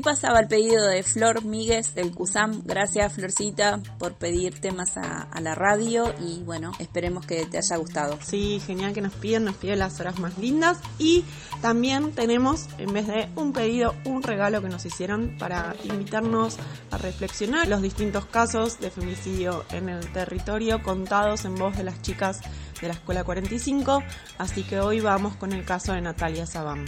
Pasaba 0.00 0.40
el 0.40 0.48
pedido 0.48 0.86
de 0.86 1.02
Flor 1.02 1.44
Míguez 1.44 1.94
del 1.94 2.12
CUSAM. 2.12 2.62
Gracias, 2.64 3.12
Florcita, 3.12 3.80
por 3.98 4.14
pedir 4.14 4.60
temas 4.60 4.96
a, 4.96 5.28
la 5.40 5.54
radio 5.54 6.12
y 6.20 6.42
bueno, 6.42 6.72
esperemos 6.78 7.24
que 7.24 7.46
te 7.46 7.58
haya 7.58 7.76
gustado. 7.76 8.18
Sí, 8.22 8.60
genial 8.66 8.92
que 8.92 9.00
nos 9.00 9.14
piden, 9.14 9.44
nos 9.44 9.56
piden 9.56 9.78
las 9.78 10.00
horas 10.00 10.18
más 10.18 10.38
lindas 10.38 10.78
y 10.98 11.24
también 11.62 12.12
tenemos, 12.12 12.66
en 12.78 12.92
vez 12.92 13.06
de 13.06 13.28
un 13.36 13.52
pedido, 13.52 13.94
un 14.04 14.22
regalo 14.22 14.60
que 14.60 14.68
nos 14.68 14.84
hicieron 14.84 15.36
para 15.38 15.74
invitarnos 15.84 16.56
a 16.90 16.98
reflexionar 16.98 17.68
los 17.68 17.82
distintos 17.82 18.26
casos 18.26 18.80
de 18.80 18.90
femicidio 18.90 19.64
en 19.70 19.88
el 19.88 20.12
territorio 20.12 20.82
contados 20.82 21.44
en 21.44 21.54
voz 21.54 21.76
de 21.76 21.84
las 21.84 22.02
chicas 22.02 22.40
de 22.80 22.88
la 22.88 22.94
Escuela 22.94 23.24
45. 23.24 24.02
Así 24.38 24.62
que 24.64 24.80
hoy 24.80 25.00
vamos 25.00 25.36
con 25.36 25.52
el 25.52 25.64
caso 25.64 25.92
de 25.92 26.00
Natalia 26.00 26.46
Sabán. 26.46 26.84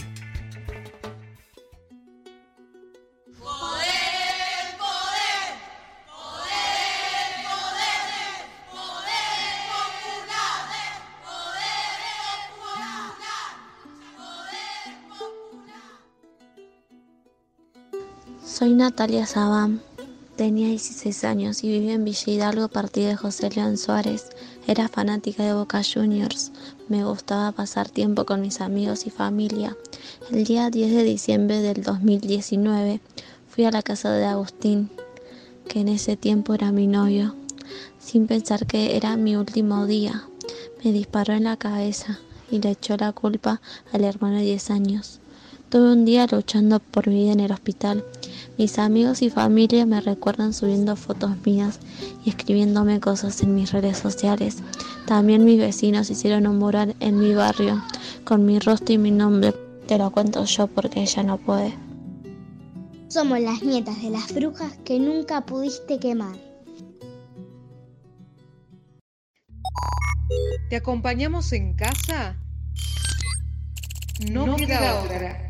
Soy 18.59 18.73
Natalia 18.73 19.25
Sabán, 19.25 19.79
Tenía 20.35 20.67
16 20.67 21.23
años 21.23 21.63
y 21.63 21.69
vivía 21.69 21.93
en 21.93 22.03
Villa 22.03 22.33
Hidalgo, 22.33 22.67
partido 22.67 23.07
de 23.07 23.15
José 23.15 23.49
León 23.49 23.77
Suárez. 23.77 24.31
Era 24.67 24.89
fanática 24.89 25.45
de 25.45 25.53
Boca 25.53 25.81
Juniors. 25.81 26.51
Me 26.89 27.05
gustaba 27.05 27.53
pasar 27.53 27.87
tiempo 27.87 28.25
con 28.25 28.41
mis 28.41 28.59
amigos 28.59 29.07
y 29.07 29.11
familia. 29.11 29.77
El 30.29 30.43
día 30.43 30.69
10 30.69 30.93
de 30.93 31.03
diciembre 31.03 31.61
del 31.61 31.83
2019 31.83 32.99
fui 33.47 33.63
a 33.63 33.71
la 33.71 33.81
casa 33.81 34.11
de 34.11 34.25
Agustín, 34.25 34.89
que 35.69 35.79
en 35.79 35.87
ese 35.87 36.17
tiempo 36.17 36.53
era 36.53 36.73
mi 36.73 36.87
novio, 36.87 37.35
sin 37.97 38.27
pensar 38.27 38.65
que 38.65 38.97
era 38.97 39.15
mi 39.15 39.37
último 39.37 39.85
día. 39.85 40.27
Me 40.83 40.91
disparó 40.91 41.33
en 41.33 41.45
la 41.45 41.55
cabeza 41.55 42.19
y 42.51 42.59
le 42.59 42.71
echó 42.71 42.97
la 42.97 43.13
culpa 43.13 43.61
al 43.93 44.03
hermano 44.03 44.35
de 44.35 44.43
10 44.43 44.71
años. 44.71 45.21
Tuve 45.69 45.93
un 45.93 46.03
día 46.03 46.27
luchando 46.29 46.79
por 46.79 47.07
mi 47.07 47.21
vida 47.21 47.31
en 47.31 47.39
el 47.39 47.51
hospital. 47.53 48.03
Mis 48.59 48.77
amigos 48.77 49.21
y 49.21 49.29
familia 49.29 49.85
me 49.85 50.01
recuerdan 50.01 50.51
subiendo 50.51 50.97
fotos 50.97 51.31
mías 51.45 51.79
y 52.25 52.31
escribiéndome 52.31 52.99
cosas 52.99 53.41
en 53.41 53.55
mis 53.55 53.71
redes 53.71 53.97
sociales. 53.97 54.57
También 55.05 55.45
mis 55.45 55.57
vecinos 55.57 56.09
hicieron 56.09 56.45
un 56.45 56.57
mural 56.57 56.93
en 56.99 57.17
mi 57.19 57.33
barrio 57.33 57.81
con 58.25 58.45
mi 58.45 58.59
rostro 58.59 58.95
y 58.95 58.97
mi 58.97 59.11
nombre. 59.11 59.53
Te 59.87 59.97
lo 59.97 60.11
cuento 60.11 60.43
yo 60.43 60.67
porque 60.67 61.03
ella 61.03 61.23
no 61.23 61.37
puede. 61.37 61.73
Somos 63.07 63.39
las 63.39 63.63
nietas 63.63 64.01
de 64.01 64.09
las 64.09 64.35
brujas 64.35 64.77
que 64.83 64.99
nunca 64.99 65.45
pudiste 65.45 65.97
quemar. 65.97 66.35
¿Te 70.69 70.75
acompañamos 70.75 71.53
en 71.53 71.75
casa? 71.75 72.35
No, 74.29 74.53
queda, 74.57 75.01
otra. 75.01 75.49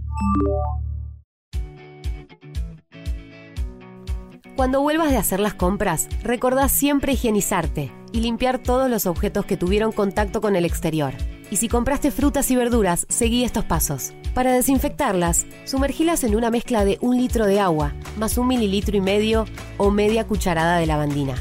Cuando 4.59 4.81
vuelvas 4.81 5.09
de 5.09 5.15
hacer 5.15 5.39
las 5.39 5.53
compras, 5.53 6.09
recordá 6.21 6.67
siempre 6.67 7.13
higienizarte 7.13 7.93
y 8.11 8.19
limpiar 8.19 8.59
todos 8.59 8.89
los 8.89 9.05
objetos 9.05 9.45
que 9.45 9.55
tuvieron 9.55 9.93
contacto 9.93 10.41
con 10.41 10.57
el 10.57 10.65
exterior. 10.65 11.13
Y 11.49 11.55
si 11.55 11.69
compraste 11.69 12.11
frutas 12.11 12.51
y 12.51 12.57
verduras, 12.57 13.05
seguí 13.07 13.45
estos 13.45 13.63
pasos. 13.63 14.11
Para 14.33 14.51
desinfectarlas, 14.51 15.45
sumergilas 15.63 16.25
en 16.25 16.35
una 16.35 16.51
mezcla 16.51 16.83
de 16.83 16.97
un 16.99 17.15
litro 17.15 17.45
de 17.45 17.61
agua, 17.61 17.93
más 18.17 18.37
un 18.37 18.47
mililitro 18.47 18.97
y 18.97 18.99
medio 18.99 19.45
o 19.77 19.91
media 19.91 20.27
cucharada 20.27 20.77
de 20.77 20.87
lavandina. 20.87 21.35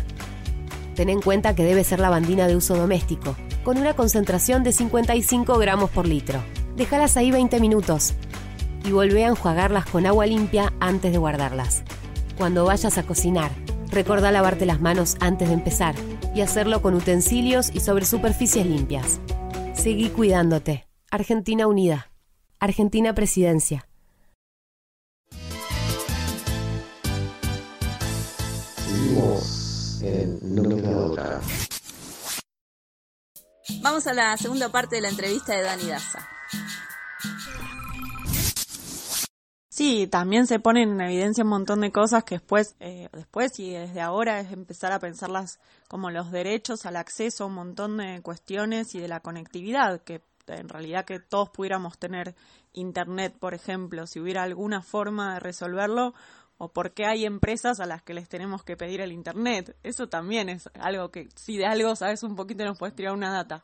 Ten 0.94 1.08
en 1.08 1.20
cuenta 1.20 1.56
que 1.56 1.64
debe 1.64 1.82
ser 1.82 1.98
lavandina 1.98 2.46
de 2.46 2.54
uso 2.54 2.76
doméstico, 2.76 3.34
con 3.64 3.78
una 3.78 3.94
concentración 3.94 4.62
de 4.62 4.70
55 4.70 5.58
gramos 5.58 5.90
por 5.90 6.06
litro. 6.06 6.40
Déjalas 6.76 7.16
ahí 7.16 7.32
20 7.32 7.58
minutos 7.58 8.14
y 8.84 8.92
volvé 8.92 9.24
a 9.24 9.30
enjuagarlas 9.30 9.86
con 9.86 10.06
agua 10.06 10.24
limpia 10.24 10.72
antes 10.78 11.10
de 11.10 11.18
guardarlas. 11.18 11.82
Cuando 12.38 12.64
vayas 12.64 12.96
a 12.98 13.02
cocinar, 13.02 13.50
recuerda 13.90 14.30
lavarte 14.30 14.64
las 14.64 14.80
manos 14.80 15.16
antes 15.18 15.48
de 15.48 15.54
empezar 15.54 15.96
y 16.36 16.40
hacerlo 16.42 16.80
con 16.82 16.94
utensilios 16.94 17.68
y 17.74 17.80
sobre 17.80 18.04
superficies 18.04 18.64
limpias. 18.64 19.20
Seguí 19.74 20.08
cuidándote. 20.10 20.86
Argentina 21.10 21.66
Unida. 21.66 22.12
Argentina 22.60 23.12
Presidencia. 23.12 23.88
Seguimos 28.76 30.00
en. 30.04 30.38
Vamos 33.82 34.06
a 34.06 34.14
la 34.14 34.36
segunda 34.36 34.70
parte 34.70 34.96
de 34.96 35.02
la 35.02 35.08
entrevista 35.08 35.56
de 35.56 35.62
Dani 35.62 35.86
Daza. 35.88 36.37
Sí, 39.78 40.08
también 40.08 40.48
se 40.48 40.58
ponen 40.58 40.90
en 40.90 41.00
evidencia 41.02 41.44
un 41.44 41.50
montón 41.50 41.82
de 41.82 41.92
cosas 41.92 42.24
que 42.24 42.34
después, 42.34 42.74
eh, 42.80 43.08
después 43.12 43.60
y 43.60 43.70
desde 43.70 44.00
ahora 44.00 44.40
es 44.40 44.50
empezar 44.50 44.90
a 44.90 44.98
pensarlas 44.98 45.60
como 45.86 46.10
los 46.10 46.32
derechos 46.32 46.84
al 46.84 46.96
acceso 46.96 47.46
un 47.46 47.54
montón 47.54 47.98
de 47.98 48.20
cuestiones 48.20 48.96
y 48.96 48.98
de 48.98 49.06
la 49.06 49.20
conectividad, 49.20 50.02
que 50.02 50.20
en 50.48 50.68
realidad 50.68 51.04
que 51.04 51.20
todos 51.20 51.50
pudiéramos 51.50 51.96
tener 51.96 52.34
internet, 52.72 53.36
por 53.38 53.54
ejemplo, 53.54 54.08
si 54.08 54.18
hubiera 54.18 54.42
alguna 54.42 54.82
forma 54.82 55.34
de 55.34 55.38
resolverlo, 55.38 56.12
o 56.56 56.72
por 56.72 56.90
qué 56.90 57.06
hay 57.06 57.24
empresas 57.24 57.78
a 57.78 57.86
las 57.86 58.02
que 58.02 58.14
les 58.14 58.28
tenemos 58.28 58.64
que 58.64 58.76
pedir 58.76 59.00
el 59.00 59.12
internet. 59.12 59.76
Eso 59.84 60.08
también 60.08 60.48
es 60.48 60.68
algo 60.74 61.12
que, 61.12 61.28
si 61.36 61.56
de 61.56 61.66
algo 61.66 61.94
sabes 61.94 62.24
un 62.24 62.34
poquito, 62.34 62.64
nos 62.64 62.80
puedes 62.80 62.96
tirar 62.96 63.14
una 63.14 63.32
data. 63.32 63.62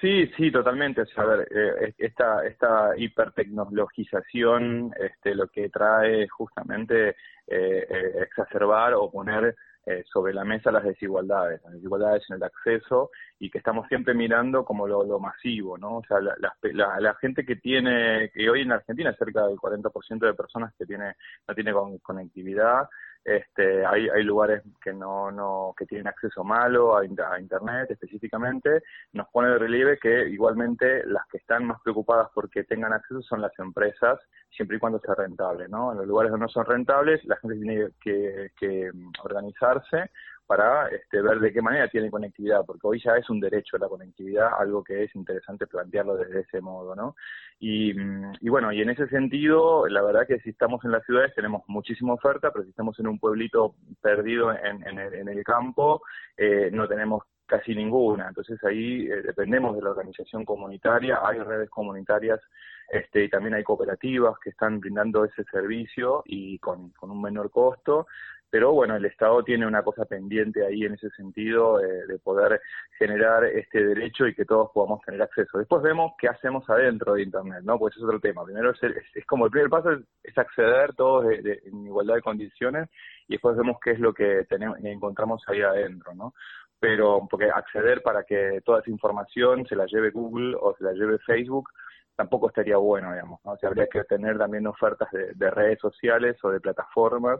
Sí, 0.00 0.30
sí, 0.36 0.52
totalmente. 0.52 1.02
O 1.02 1.06
sea, 1.06 1.24
a 1.24 1.26
ver, 1.26 1.48
eh, 1.50 1.94
esta, 1.98 2.46
esta 2.46 2.96
hipertecnologización 2.96 4.92
este, 4.98 5.34
lo 5.34 5.48
que 5.48 5.68
trae 5.70 6.28
justamente 6.28 7.08
eh, 7.10 7.16
eh, 7.48 8.12
exacerbar 8.22 8.94
o 8.94 9.10
poner 9.10 9.56
eh, 9.90 10.04
sobre 10.12 10.34
la 10.34 10.44
mesa 10.44 10.70
las 10.70 10.84
desigualdades, 10.84 11.62
las 11.64 11.72
desigualdades 11.72 12.22
en 12.28 12.36
el 12.36 12.42
acceso 12.42 13.10
y 13.38 13.48
que 13.50 13.56
estamos 13.56 13.88
siempre 13.88 14.12
mirando 14.12 14.62
como 14.62 14.86
lo, 14.86 15.02
lo 15.02 15.18
masivo, 15.18 15.78
¿no? 15.78 15.96
O 15.96 16.04
sea, 16.06 16.20
la, 16.20 16.36
la, 16.38 17.00
la, 17.00 17.14
gente 17.14 17.46
que 17.46 17.56
tiene, 17.56 18.30
que 18.34 18.50
hoy 18.50 18.60
en 18.60 18.72
Argentina 18.72 19.14
cerca 19.14 19.46
del 19.46 19.56
40% 19.56 20.26
de 20.26 20.34
personas 20.34 20.74
que 20.78 20.84
tiene 20.84 21.14
no 21.48 21.54
tiene 21.54 21.72
conectividad, 22.02 22.86
este, 23.28 23.84
hay, 23.84 24.08
hay 24.08 24.22
lugares 24.22 24.62
que 24.82 24.92
no, 24.92 25.30
no, 25.30 25.74
que 25.76 25.84
tienen 25.84 26.08
acceso 26.08 26.42
malo 26.44 26.96
a, 26.96 27.04
internet 27.04 27.90
específicamente, 27.90 28.82
nos 29.12 29.28
pone 29.28 29.50
de 29.50 29.58
relieve 29.58 29.98
que 29.98 30.28
igualmente 30.28 31.04
las 31.06 31.26
que 31.28 31.38
están 31.38 31.66
más 31.66 31.80
preocupadas 31.82 32.28
porque 32.34 32.64
tengan 32.64 32.92
acceso 32.92 33.20
son 33.22 33.42
las 33.42 33.52
empresas, 33.58 34.18
siempre 34.50 34.78
y 34.78 34.80
cuando 34.80 34.98
sea 35.00 35.14
rentable, 35.14 35.68
¿no? 35.68 35.92
En 35.92 35.98
los 35.98 36.06
lugares 36.06 36.30
donde 36.30 36.44
no 36.46 36.48
son 36.48 36.64
rentables, 36.64 37.24
la 37.26 37.36
gente 37.36 37.56
tiene 37.56 37.88
que, 38.00 38.50
que 38.58 38.90
organizarse 39.22 40.10
para 40.48 40.88
este, 40.88 41.20
ver 41.20 41.40
de 41.40 41.52
qué 41.52 41.60
manera 41.60 41.88
tiene 41.88 42.10
conectividad, 42.10 42.64
porque 42.64 42.86
hoy 42.86 43.02
ya 43.04 43.16
es 43.16 43.28
un 43.28 43.38
derecho 43.38 43.76
la 43.76 43.86
conectividad, 43.86 44.48
algo 44.58 44.82
que 44.82 45.04
es 45.04 45.14
interesante 45.14 45.66
plantearlo 45.66 46.16
desde 46.16 46.40
ese 46.40 46.62
modo, 46.62 46.96
¿no? 46.96 47.16
Y, 47.60 47.92
mm, 47.92 48.32
y 48.40 48.48
bueno, 48.48 48.72
y 48.72 48.80
en 48.80 48.88
ese 48.88 49.08
sentido, 49.08 49.86
la 49.88 50.00
verdad 50.00 50.26
que 50.26 50.40
si 50.40 50.48
estamos 50.48 50.82
en 50.86 50.92
las 50.92 51.04
ciudades 51.04 51.34
tenemos 51.34 51.64
muchísima 51.66 52.14
oferta, 52.14 52.50
pero 52.50 52.64
si 52.64 52.70
estamos 52.70 52.98
en 52.98 53.08
un 53.08 53.18
pueblito 53.18 53.74
perdido 54.00 54.50
en, 54.50 54.86
en, 54.86 54.98
el, 54.98 55.14
en 55.14 55.28
el 55.28 55.44
campo, 55.44 56.00
eh, 56.38 56.70
no 56.72 56.88
tenemos 56.88 57.24
casi 57.44 57.74
ninguna. 57.74 58.28
Entonces 58.28 58.62
ahí 58.64 59.06
eh, 59.06 59.20
dependemos 59.22 59.76
de 59.76 59.82
la 59.82 59.90
organización 59.90 60.46
comunitaria, 60.46 61.20
hay 61.22 61.40
redes 61.40 61.68
comunitarias 61.68 62.40
este, 62.88 63.24
y 63.24 63.28
también 63.28 63.52
hay 63.52 63.64
cooperativas 63.64 64.38
que 64.38 64.48
están 64.48 64.80
brindando 64.80 65.26
ese 65.26 65.44
servicio 65.44 66.22
y 66.24 66.58
con 66.58 66.90
un 67.02 67.20
menor 67.20 67.50
costo 67.50 68.06
pero 68.50 68.72
bueno, 68.72 68.96
el 68.96 69.04
Estado 69.04 69.42
tiene 69.42 69.66
una 69.66 69.82
cosa 69.82 70.06
pendiente 70.06 70.64
ahí 70.64 70.84
en 70.84 70.94
ese 70.94 71.10
sentido 71.10 71.80
eh, 71.80 72.06
de 72.06 72.18
poder 72.18 72.60
generar 72.98 73.44
este 73.44 73.84
derecho 73.84 74.26
y 74.26 74.34
que 74.34 74.46
todos 74.46 74.70
podamos 74.72 75.02
tener 75.02 75.20
acceso. 75.20 75.58
Después 75.58 75.82
vemos 75.82 76.12
qué 76.18 76.28
hacemos 76.28 76.68
adentro 76.70 77.14
de 77.14 77.22
Internet, 77.22 77.60
¿no? 77.62 77.78
Pues 77.78 77.94
es 77.96 78.02
otro 78.02 78.20
tema. 78.20 78.44
Primero 78.44 78.70
es, 78.70 78.82
es, 79.14 79.26
como 79.26 79.44
el 79.44 79.50
primer 79.50 79.68
paso 79.68 79.90
es, 80.22 80.38
acceder 80.38 80.94
todos 80.94 81.26
de, 81.26 81.60
en 81.64 81.86
igualdad 81.86 82.14
de 82.14 82.22
condiciones 82.22 82.88
y 83.26 83.34
después 83.34 83.56
vemos 83.56 83.78
qué 83.82 83.92
es 83.92 84.00
lo 84.00 84.14
que 84.14 84.46
tenemos, 84.48 84.78
encontramos 84.82 85.42
ahí 85.48 85.60
adentro, 85.60 86.14
¿no? 86.14 86.32
Pero 86.80 87.26
porque 87.28 87.50
acceder 87.50 88.02
para 88.02 88.22
que 88.22 88.62
toda 88.64 88.80
esa 88.80 88.90
información 88.90 89.66
se 89.66 89.76
la 89.76 89.84
lleve 89.86 90.10
Google 90.10 90.56
o 90.58 90.74
se 90.76 90.84
la 90.84 90.92
lleve 90.92 91.18
Facebook 91.18 91.68
tampoco 92.16 92.48
estaría 92.48 92.76
bueno, 92.76 93.12
digamos, 93.12 93.38
¿no? 93.44 93.52
O 93.52 93.58
habría 93.62 93.86
que 93.86 94.02
tener 94.02 94.38
también 94.38 94.66
ofertas 94.66 95.08
de, 95.12 95.34
de 95.34 95.50
redes 95.50 95.78
sociales 95.78 96.36
o 96.42 96.50
de 96.50 96.60
plataformas 96.60 97.38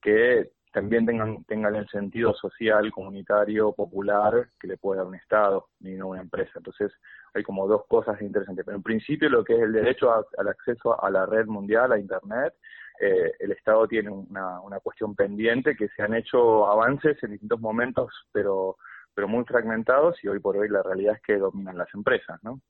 que 0.00 0.50
también 0.72 1.04
tengan, 1.04 1.44
tengan 1.44 1.74
el 1.74 1.88
sentido 1.88 2.32
social, 2.34 2.90
comunitario, 2.92 3.72
popular 3.72 4.50
que 4.58 4.68
le 4.68 4.76
puede 4.76 4.98
dar 4.98 5.08
un 5.08 5.16
Estado 5.16 5.68
y 5.80 5.90
no 5.94 6.08
una 6.08 6.20
empresa. 6.20 6.52
Entonces 6.56 6.92
hay 7.34 7.42
como 7.42 7.66
dos 7.66 7.82
cosas 7.88 8.20
interesantes. 8.22 8.64
Pero 8.64 8.76
en 8.76 8.82
principio 8.82 9.28
lo 9.28 9.44
que 9.44 9.54
es 9.54 9.60
el 9.60 9.72
derecho 9.72 10.12
al 10.12 10.48
acceso 10.48 11.02
a 11.02 11.10
la 11.10 11.26
red 11.26 11.46
mundial, 11.46 11.92
a 11.92 11.98
Internet, 11.98 12.54
eh, 13.00 13.32
el 13.38 13.52
Estado 13.52 13.88
tiene 13.88 14.10
una, 14.10 14.60
una 14.60 14.78
cuestión 14.78 15.14
pendiente 15.16 15.74
que 15.74 15.88
se 15.88 16.02
han 16.02 16.14
hecho 16.14 16.66
avances 16.66 17.20
en 17.22 17.32
distintos 17.32 17.60
momentos, 17.60 18.12
pero, 18.30 18.76
pero 19.14 19.26
muy 19.26 19.44
fragmentados 19.44 20.22
y 20.22 20.28
hoy 20.28 20.38
por 20.38 20.56
hoy 20.56 20.68
la 20.68 20.82
realidad 20.82 21.16
es 21.16 21.22
que 21.22 21.38
dominan 21.38 21.78
las 21.78 21.92
empresas, 21.94 22.38
¿no? 22.42 22.60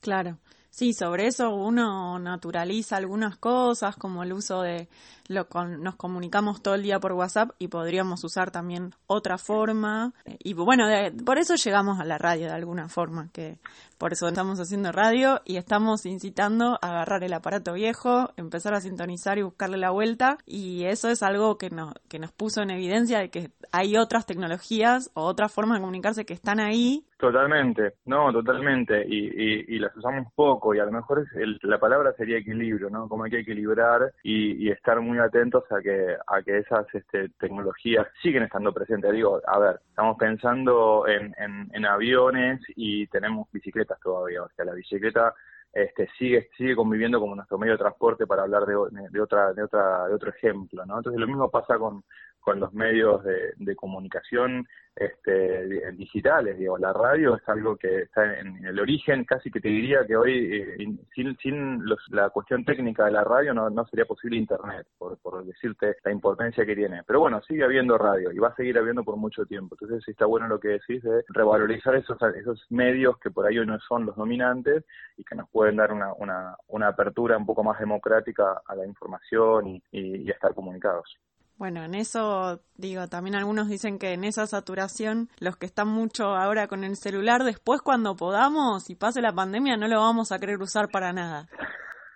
Claro. 0.00 0.38
Sí, 0.70 0.92
sobre 0.92 1.26
eso 1.26 1.54
uno 1.54 2.18
naturaliza 2.18 2.96
algunas 2.96 3.36
cosas, 3.36 3.96
como 3.96 4.22
el 4.22 4.32
uso 4.32 4.62
de 4.62 4.88
lo 5.28 5.48
con, 5.48 5.82
nos 5.82 5.96
comunicamos 5.96 6.62
todo 6.62 6.74
el 6.74 6.82
día 6.82 7.00
por 7.00 7.12
WhatsApp 7.12 7.50
y 7.58 7.68
podríamos 7.68 8.22
usar 8.24 8.50
también 8.50 8.94
otra 9.06 9.38
forma. 9.38 10.12
Y 10.38 10.54
bueno, 10.54 10.84
por 11.24 11.38
eso 11.38 11.54
llegamos 11.54 12.00
a 12.00 12.04
la 12.04 12.18
radio 12.18 12.46
de 12.46 12.52
alguna 12.52 12.88
forma, 12.88 13.28
que 13.32 13.58
por 13.98 14.12
eso 14.12 14.28
estamos 14.28 14.60
haciendo 14.60 14.92
radio 14.92 15.40
y 15.44 15.56
estamos 15.56 16.06
incitando 16.06 16.78
a 16.80 16.88
agarrar 16.88 17.24
el 17.24 17.32
aparato 17.32 17.72
viejo, 17.72 18.30
empezar 18.36 18.74
a 18.74 18.80
sintonizar 18.80 19.38
y 19.38 19.42
buscarle 19.42 19.78
la 19.78 19.90
vuelta. 19.90 20.38
Y 20.46 20.84
eso 20.84 21.08
es 21.08 21.22
algo 21.22 21.58
que 21.58 21.70
nos, 21.70 21.94
que 22.08 22.18
nos 22.18 22.32
puso 22.32 22.62
en 22.62 22.70
evidencia 22.70 23.18
de 23.18 23.30
que 23.30 23.50
hay 23.72 23.96
otras 23.96 24.26
tecnologías 24.26 25.10
o 25.14 25.22
otras 25.22 25.52
formas 25.52 25.78
de 25.78 25.82
comunicarse 25.82 26.26
que 26.26 26.34
están 26.34 26.60
ahí 26.60 27.06
Totalmente, 27.18 27.94
no, 28.04 28.30
totalmente, 28.30 29.02
y, 29.08 29.16
y, 29.16 29.76
y, 29.76 29.78
las 29.78 29.96
usamos 29.96 30.30
poco, 30.34 30.65
y 30.74 30.78
a 30.78 30.84
lo 30.84 30.92
mejor 30.92 31.20
es 31.20 31.36
el, 31.36 31.58
la 31.62 31.78
palabra 31.78 32.12
sería 32.14 32.38
equilibrio, 32.38 32.90
¿no? 32.90 33.08
Como 33.08 33.24
hay 33.24 33.30
que 33.30 33.40
equilibrar 33.40 34.12
y, 34.22 34.64
y 34.64 34.70
estar 34.70 35.00
muy 35.00 35.18
atentos 35.18 35.64
a 35.70 35.80
que, 35.80 36.16
a 36.26 36.42
que 36.42 36.58
esas 36.58 36.86
este, 36.94 37.28
tecnologías 37.38 38.06
siguen 38.22 38.44
estando 38.44 38.72
presentes. 38.72 39.12
Digo, 39.12 39.40
a 39.46 39.58
ver, 39.58 39.80
estamos 39.88 40.16
pensando 40.18 41.06
en, 41.06 41.34
en, 41.38 41.86
aviones 41.86 42.60
y 42.74 43.06
tenemos 43.06 43.48
bicicletas 43.52 43.98
todavía, 44.00 44.42
o 44.42 44.48
sea, 44.56 44.64
la 44.64 44.72
bicicleta 44.72 45.34
este, 45.72 46.08
sigue 46.18 46.48
sigue 46.56 46.74
conviviendo 46.74 47.20
como 47.20 47.36
nuestro 47.36 47.58
medio 47.58 47.74
de 47.74 47.78
transporte 47.78 48.26
para 48.26 48.42
hablar 48.42 48.64
de, 48.64 48.74
de 49.10 49.20
otra 49.20 49.52
de 49.52 49.62
otra 49.62 50.08
de 50.08 50.14
otro 50.14 50.30
ejemplo 50.30 50.86
no 50.86 50.96
entonces 50.96 51.20
lo 51.20 51.26
mismo 51.26 51.50
pasa 51.50 51.78
con 51.78 52.02
con 52.46 52.60
los 52.60 52.72
medios 52.72 53.24
de, 53.24 53.74
comunicación 53.74 54.68
este, 54.94 55.90
digitales. 55.94 56.56
Digo, 56.56 56.78
la 56.78 56.92
radio 56.92 57.34
es 57.34 57.48
algo 57.48 57.76
que 57.76 58.02
está 58.02 58.38
en, 58.38 58.64
el 58.64 58.78
origen, 58.78 59.24
casi 59.24 59.50
que 59.50 59.60
te 59.60 59.66
diría 59.66 60.06
que 60.06 60.16
hoy, 60.16 60.76
eh, 60.78 60.86
sin, 61.12 61.36
sin 61.38 61.84
los, 61.84 61.98
la 62.10 62.30
cuestión 62.30 62.64
técnica 62.64 63.06
de 63.06 63.10
la 63.10 63.24
radio, 63.24 63.52
no, 63.52 63.68
no 63.68 63.84
sería 63.86 64.04
posible 64.04 64.36
Internet, 64.36 64.86
por, 64.96 65.18
por 65.18 65.44
decirte 65.44 65.96
la 66.04 66.12
importancia 66.12 66.64
que 66.64 66.76
tiene. 66.76 67.02
Pero 67.04 67.18
bueno, 67.18 67.42
sigue 67.42 67.64
habiendo 67.64 67.98
radio 67.98 68.30
y 68.30 68.38
va 68.38 68.48
a 68.48 68.54
seguir 68.54 68.78
habiendo 68.78 69.02
por 69.02 69.16
mucho 69.16 69.44
tiempo. 69.44 69.74
Entonces, 69.74 70.04
sí 70.04 70.12
está 70.12 70.26
bueno 70.26 70.46
lo 70.46 70.60
que 70.60 70.68
decís 70.68 71.02
de 71.02 71.24
revalorizar 71.30 71.96
esos, 71.96 72.16
esos 72.36 72.64
medios 72.70 73.18
que 73.18 73.32
por 73.32 73.44
ahí 73.44 73.58
hoy 73.58 73.66
no 73.66 73.76
son 73.80 74.06
los 74.06 74.14
dominantes 74.14 74.84
y 75.16 75.24
que 75.24 75.34
nos 75.34 75.50
pueden 75.50 75.74
dar 75.74 75.92
una, 75.92 76.12
una, 76.14 76.56
una 76.68 76.86
apertura 76.86 77.36
un 77.36 77.44
poco 77.44 77.64
más 77.64 77.80
democrática 77.80 78.62
a 78.64 78.76
la 78.76 78.86
información 78.86 79.66
y, 79.66 79.82
y 79.90 80.30
a 80.30 80.34
estar 80.34 80.54
comunicados. 80.54 81.18
Bueno, 81.58 81.84
en 81.84 81.94
eso 81.94 82.60
digo, 82.76 83.08
también 83.08 83.34
algunos 83.34 83.68
dicen 83.68 83.98
que 83.98 84.12
en 84.12 84.24
esa 84.24 84.46
saturación, 84.46 85.30
los 85.40 85.56
que 85.56 85.64
están 85.64 85.88
mucho 85.88 86.36
ahora 86.36 86.68
con 86.68 86.84
el 86.84 86.96
celular, 86.96 87.44
después 87.44 87.80
cuando 87.80 88.14
podamos 88.14 88.90
y 88.90 88.94
pase 88.94 89.22
la 89.22 89.32
pandemia, 89.32 89.78
no 89.78 89.88
lo 89.88 90.00
vamos 90.00 90.32
a 90.32 90.38
querer 90.38 90.60
usar 90.60 90.88
para 90.90 91.14
nada. 91.14 91.48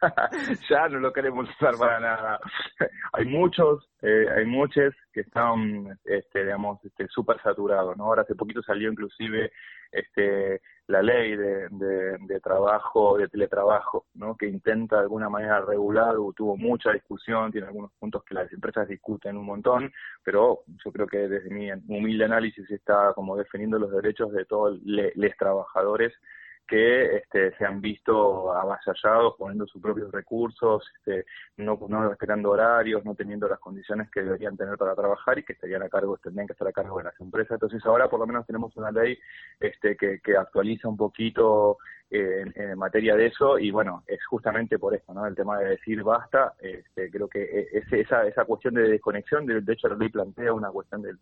ya 0.70 0.88
no 0.88 0.98
lo 0.98 1.12
queremos 1.12 1.48
usar 1.56 1.76
para 1.78 2.00
nada. 2.00 2.38
hay 3.14 3.24
muchos, 3.24 3.88
eh, 4.02 4.26
hay 4.36 4.44
muchos 4.44 4.94
que 5.12 5.20
están, 5.20 5.98
este, 6.04 6.44
digamos, 6.44 6.84
este, 6.84 7.06
súper 7.08 7.40
saturados, 7.42 7.96
¿no? 7.96 8.04
Ahora 8.04 8.22
hace 8.22 8.34
poquito 8.34 8.62
salió 8.62 8.90
inclusive 8.90 9.52
este, 9.92 10.60
la 10.86 11.02
ley 11.02 11.36
de, 11.36 11.68
de, 11.70 12.18
de, 12.18 12.40
trabajo, 12.40 13.16
de 13.16 13.28
teletrabajo, 13.28 14.06
¿no? 14.14 14.36
que 14.36 14.46
intenta 14.46 14.96
de 14.96 15.02
alguna 15.02 15.28
manera 15.28 15.60
regular, 15.60 16.14
tuvo 16.36 16.56
mucha 16.56 16.92
discusión, 16.92 17.52
tiene 17.52 17.68
algunos 17.68 17.92
puntos 17.98 18.24
que 18.24 18.34
las 18.34 18.52
empresas 18.52 18.88
discuten 18.88 19.36
un 19.36 19.46
montón, 19.46 19.92
pero 20.24 20.60
yo 20.84 20.92
creo 20.92 21.06
que 21.06 21.28
desde 21.28 21.50
mi 21.50 21.70
humilde 21.88 22.24
análisis 22.24 22.68
está 22.70 23.12
como 23.14 23.36
defendiendo 23.36 23.78
los 23.78 23.92
derechos 23.92 24.32
de 24.32 24.44
todos 24.44 24.78
los 24.82 25.36
trabajadores 25.38 26.12
que 26.70 27.16
este, 27.16 27.52
se 27.56 27.64
han 27.64 27.80
visto 27.80 28.52
avasallados 28.52 29.34
poniendo 29.36 29.66
sus 29.66 29.82
propios 29.82 30.12
recursos, 30.12 30.84
este, 30.98 31.26
no, 31.56 31.76
no 31.88 32.08
respetando 32.08 32.52
horarios, 32.52 33.04
no 33.04 33.16
teniendo 33.16 33.48
las 33.48 33.58
condiciones 33.58 34.08
que 34.08 34.22
deberían 34.22 34.56
tener 34.56 34.78
para 34.78 34.94
trabajar 34.94 35.36
y 35.36 35.42
que 35.42 35.54
estarían 35.54 35.82
a 35.82 35.88
cargo, 35.88 36.16
tendrían 36.18 36.46
que 36.46 36.52
estar 36.52 36.68
a 36.68 36.72
cargo 36.72 36.98
de 36.98 37.04
las 37.04 37.20
empresas. 37.20 37.54
Entonces 37.54 37.84
ahora 37.84 38.08
por 38.08 38.20
lo 38.20 38.26
menos 38.28 38.46
tenemos 38.46 38.76
una 38.76 38.92
ley 38.92 39.18
este, 39.58 39.96
que, 39.96 40.20
que 40.20 40.36
actualiza 40.36 40.88
un 40.88 40.96
poquito 40.96 41.78
en, 42.10 42.52
en, 42.56 42.78
materia 42.78 43.14
de 43.14 43.26
eso 43.26 43.58
y 43.58 43.70
bueno, 43.70 44.02
es 44.06 44.24
justamente 44.26 44.78
por 44.78 44.94
esto, 44.94 45.14
¿no? 45.14 45.26
El 45.26 45.34
tema 45.34 45.58
de 45.58 45.70
decir 45.70 46.02
basta, 46.02 46.54
este, 46.60 47.10
creo 47.10 47.28
que 47.28 47.68
es 47.72 47.92
esa, 47.92 48.26
esa 48.26 48.44
cuestión 48.44 48.74
de 48.74 48.88
desconexión, 48.88 49.46
de, 49.46 49.60
de 49.60 49.72
hecho 49.72 49.88
la 49.88 49.96
ley 49.96 50.08
plantea 50.08 50.52
una 50.52 50.70
cuestión 50.70 51.02
de 51.02 51.14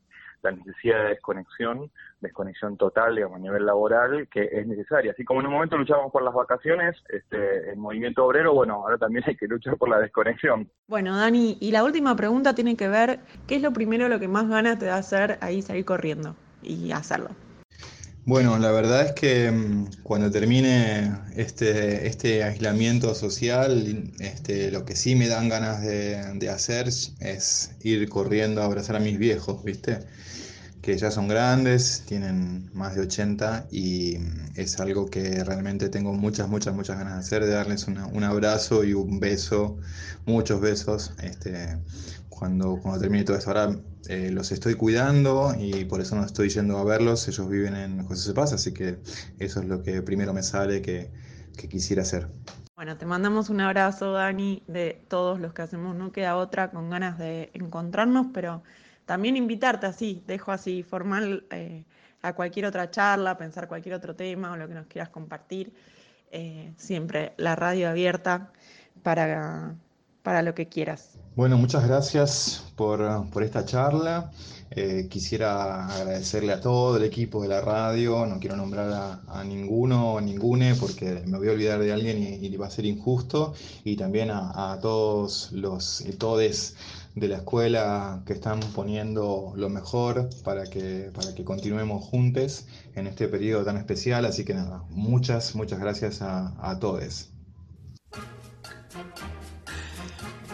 la 0.43 0.53
necesidad 0.53 1.03
de 1.03 1.09
desconexión, 1.11 1.91
desconexión 2.21 2.77
total, 2.77 3.17
digamos, 3.17 3.37
a 3.37 3.41
nivel 3.41 3.67
laboral, 3.67 4.29
que 4.29 4.49
es 4.51 4.67
necesaria. 4.67 5.13
Así 5.13 5.25
como 5.25 5.41
en 5.41 5.47
un 5.47 5.53
momento 5.53 5.77
luchábamos 5.77 6.13
por 6.13 6.23
las 6.23 6.35
vacaciones, 6.35 6.97
este, 7.09 7.71
el 7.71 7.77
movimiento 7.77 8.25
obrero, 8.25 8.55
bueno, 8.55 8.75
ahora 8.75 8.99
también 8.99 9.25
hay 9.27 9.37
que 9.37 9.47
luchar 9.47 9.77
por 9.77 9.89
la 9.89 9.99
desconexión. 9.99 10.71
Bueno, 10.87 11.17
Dani, 11.17 11.59
y 11.61 11.73
la 11.73 11.85
última 11.85 12.15
pregunta 12.17 12.55
tiene 12.55 12.77
que 12.77 12.89
ver, 12.89 13.21
¿qué 13.47 13.57
es 13.57 13.63
lo 13.63 13.73
primero 13.73 14.09
lo 14.09 14.21
que 14.21 14.29
más 14.29 14.49
ganas 14.49 14.79
te 14.79 14.87
da 14.87 14.97
hacer 14.97 15.39
ahí 15.41 15.61
salir 15.63 15.85
corriendo 15.85 16.37
y 16.63 16.93
hacerlo? 16.93 17.31
Bueno, 18.29 18.59
la 18.59 18.71
verdad 18.73 19.07
es 19.07 19.13
que 19.13 19.51
cuando 20.03 20.31
termine 20.31 21.11
este, 21.35 22.07
este 22.07 22.45
aislamiento 22.45 23.15
social, 23.15 24.13
este, 24.19 24.71
lo 24.71 24.85
que 24.85 24.97
sí 24.97 25.15
me 25.17 25.29
dan 25.29 25.49
ganas 25.49 25.81
de, 25.81 26.35
de, 26.35 26.51
hacer 26.51 26.89
es 26.89 27.71
ir 27.83 28.07
corriendo 28.11 28.61
a 28.61 28.67
abrazar 28.67 28.97
a 28.97 29.01
mis 29.01 29.19
viejos, 29.19 29.65
¿viste? 29.65 30.01
Que 30.89 30.97
ya 30.97 31.11
son 31.11 31.29
grandes, 31.29 32.03
tienen 32.07 32.71
más 32.73 32.95
de 32.95 33.03
80 33.03 33.67
y 33.71 34.17
es 34.55 34.81
algo 34.81 35.05
que 35.05 35.45
realmente 35.45 35.91
tengo 35.91 36.15
muchas, 36.15 36.49
muchas, 36.49 36.75
muchas 36.75 36.97
ganas 36.97 37.13
de 37.13 37.19
hacer, 37.19 37.45
de 37.45 37.51
darles 37.51 37.87
un 37.89 38.25
abrazo 38.25 38.85
y 38.85 38.95
un 38.95 39.21
beso, 39.21 39.77
muchos 40.25 40.63
besos, 40.63 41.13
este, 41.23 41.77
cuando, 42.31 42.79
cuando 42.81 43.03
termine 43.03 43.25
todo 43.25 43.37
esto. 43.37 43.51
Ahora 43.51 43.79
eh, 44.09 44.31
los 44.31 44.51
estoy 44.51 44.77
cuidando 44.77 45.55
y 45.59 45.85
por 45.85 46.01
eso 46.01 46.17
no 46.17 46.25
estoy 46.25 46.49
yendo 46.49 46.79
a 46.79 46.85
verlos. 46.85 47.29
Ellos 47.29 47.51
viven 47.51 47.77
en 47.77 48.03
José 48.05 48.31
Cepaz, 48.31 48.55
así 48.55 48.73
que 48.73 48.99
eso 49.39 49.61
es 49.61 49.67
lo 49.67 49.83
que 49.83 50.01
primero 50.01 50.33
me 50.33 50.43
sale 50.43 50.81
que, 50.81 51.11
que 51.55 51.69
quisiera 51.69 52.01
hacer. 52.01 52.31
Bueno, 52.77 52.97
te 52.97 53.05
mandamos 53.05 53.51
un 53.51 53.61
abrazo, 53.61 54.13
Dani, 54.13 54.63
de 54.67 55.05
todos 55.09 55.39
los 55.39 55.53
que 55.53 55.61
hacemos 55.61 55.95
No 55.97 56.13
Queda 56.13 56.37
Otra, 56.37 56.71
con 56.71 56.89
ganas 56.89 57.19
de 57.19 57.51
encontrarnos, 57.53 58.29
pero 58.33 58.63
también 59.09 59.39
invitarte 59.39 59.87
así, 59.87 60.23
dejo 60.27 60.53
así 60.53 60.83
formal 60.83 61.47
eh, 61.51 61.83
a 62.21 62.35
cualquier 62.35 62.67
otra 62.67 62.91
charla, 62.91 63.39
pensar 63.39 63.67
cualquier 63.67 63.95
otro 63.95 64.15
tema 64.15 64.53
o 64.53 64.57
lo 64.57 64.69
que 64.69 64.75
nos 64.75 64.87
quieras 64.87 65.09
compartir. 65.09 65.73
Eh, 66.31 66.75
siempre 66.77 67.33
la 67.39 67.57
radio 67.57 67.89
abierta 67.89 68.53
para 69.03 69.75
para 70.29 70.43
lo 70.43 70.55
que 70.55 70.69
quieras. 70.69 71.13
Bueno, 71.37 71.57
muchas 71.57 71.89
gracias 71.89 72.71
por, 72.77 73.31
por 73.31 73.43
esta 73.43 73.65
charla. 73.65 74.31
Eh, 74.71 75.07
quisiera 75.09 75.87
agradecerle 75.87 76.53
a 76.53 76.61
todo 76.61 76.99
el 76.99 77.05
equipo 77.05 77.41
de 77.41 77.49
la 77.49 77.63
radio, 77.63 78.27
no 78.27 78.39
quiero 78.39 78.55
nombrar 78.55 79.21
a, 79.27 79.45
ninguno 79.45 80.13
o 80.13 80.21
ningune 80.21 80.75
porque 80.75 81.23
me 81.25 81.39
voy 81.39 81.49
a 81.49 81.53
olvidar 81.53 81.81
de 81.81 81.95
alguien 81.95 82.19
y, 82.23 82.47
y 82.47 82.57
va 82.59 82.67
a 82.67 82.71
ser 82.71 82.85
injusto, 82.85 83.55
y 83.85 83.97
también 83.97 84.31
a, 84.31 84.73
a 84.73 84.79
todos 84.81 85.51
los 85.53 86.05
todes 86.19 86.77
de 87.21 87.29
la 87.29 87.37
escuela 87.39 88.23
que 88.27 88.33
están 88.33 88.61
poniendo 88.75 89.53
lo 89.57 89.69
mejor 89.69 90.29
para 90.45 90.65
que, 90.65 91.11
para 91.15 91.35
que 91.35 91.45
continuemos 91.45 92.05
juntos 92.05 92.67
en 92.95 93.07
este 93.07 93.29
periodo 93.29 93.65
tan 93.65 93.77
especial. 93.77 94.25
Así 94.25 94.45
que 94.45 94.55
nada, 94.55 94.85
muchas, 94.91 95.55
muchas 95.55 95.79
gracias 95.79 96.23
a, 96.23 96.55
a 96.61 96.79
todos. 96.79 97.31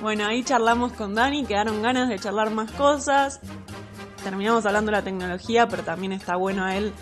Bueno, 0.01 0.27
ahí 0.27 0.43
charlamos 0.45 0.93
con 0.93 1.15
Dani, 1.15 1.47
quedaron 1.47 1.81
ganas 1.81 2.09
de 2.09 2.19
charlar 2.19 2.51
más 2.51 2.71
cosas. 2.73 3.41
Terminamos 4.23 4.67
hablando 4.67 4.91
de 4.91 4.99
la 4.99 5.05
tecnología, 5.05 5.67
pero 5.69 5.83
también 5.83 6.13
está 6.13 6.37
bueno 6.37 6.65
a 6.65 6.77
él, 6.77 6.93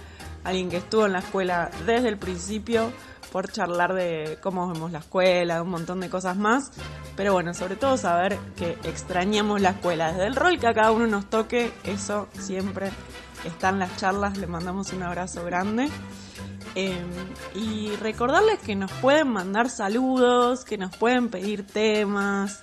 alguien 0.44 0.68
que 0.68 0.76
estuvo 0.76 1.06
en 1.06 1.12
la 1.12 1.18
escuela 1.20 1.70
desde 1.86 2.08
el 2.08 2.18
principio, 2.18 2.92
por 3.32 3.50
charlar 3.50 3.94
de 3.94 4.38
cómo 4.42 4.70
vemos 4.70 4.92
la 4.92 4.98
escuela, 4.98 5.56
de 5.56 5.60
un 5.62 5.70
montón 5.70 6.00
de 6.00 6.10
cosas 6.10 6.36
más. 6.36 6.70
Pero 7.16 7.32
bueno, 7.32 7.54
sobre 7.54 7.76
todo 7.76 7.96
saber 7.96 8.38
que 8.56 8.78
extrañamos 8.84 9.60
la 9.60 9.70
escuela. 9.70 10.12
Desde 10.12 10.26
el 10.26 10.36
rol 10.36 10.60
que 10.60 10.68
a 10.68 10.74
cada 10.74 10.92
uno 10.92 11.06
nos 11.06 11.30
toque, 11.30 11.72
eso 11.84 12.28
siempre 12.38 12.90
está 13.44 13.70
en 13.70 13.78
las 13.78 13.96
charlas. 13.96 14.36
Le 14.36 14.46
mandamos 14.46 14.92
un 14.92 15.02
abrazo 15.02 15.44
grande. 15.44 15.88
Eh, 16.74 17.04
y 17.54 17.96
recordarles 17.96 18.58
que 18.60 18.76
nos 18.76 18.92
pueden 18.92 19.28
mandar 19.28 19.70
saludos, 19.70 20.64
que 20.64 20.78
nos 20.78 20.96
pueden 20.96 21.28
pedir 21.28 21.66
temas, 21.66 22.62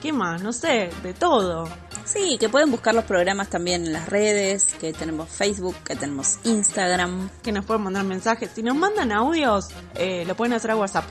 ¿Qué 0.00 0.12
más? 0.12 0.42
No 0.42 0.52
sé, 0.52 0.90
de 1.02 1.12
todo. 1.12 1.68
Sí, 2.12 2.38
que 2.38 2.48
pueden 2.48 2.72
buscar 2.72 2.92
los 2.92 3.04
programas 3.04 3.48
también 3.50 3.86
en 3.86 3.92
las 3.92 4.08
redes, 4.08 4.66
que 4.80 4.92
tenemos 4.92 5.28
Facebook, 5.28 5.76
que 5.84 5.94
tenemos 5.94 6.38
Instagram. 6.42 7.30
Que 7.40 7.52
nos 7.52 7.64
pueden 7.64 7.82
mandar 7.82 8.04
mensajes. 8.04 8.50
Si 8.52 8.64
nos 8.64 8.74
mandan 8.74 9.12
audios, 9.12 9.68
eh, 9.94 10.24
lo 10.26 10.34
pueden 10.34 10.52
hacer 10.54 10.72
a 10.72 10.76
WhatsApp, 10.76 11.04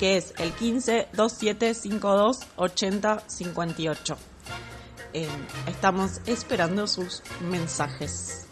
que 0.00 0.16
es 0.16 0.34
el 0.38 0.52
15 0.52 1.06
27 1.12 1.74
52 1.74 2.40
80 2.56 3.22
58. 3.28 4.16
Eh, 5.12 5.28
estamos 5.68 6.20
esperando 6.26 6.88
sus 6.88 7.22
mensajes. 7.48 8.46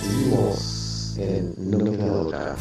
Seguimos 0.00 1.18
en 1.18 1.54
No 1.56 1.78
Me 1.78 1.96
Queda 1.96 2.12
Otra. 2.12 2.56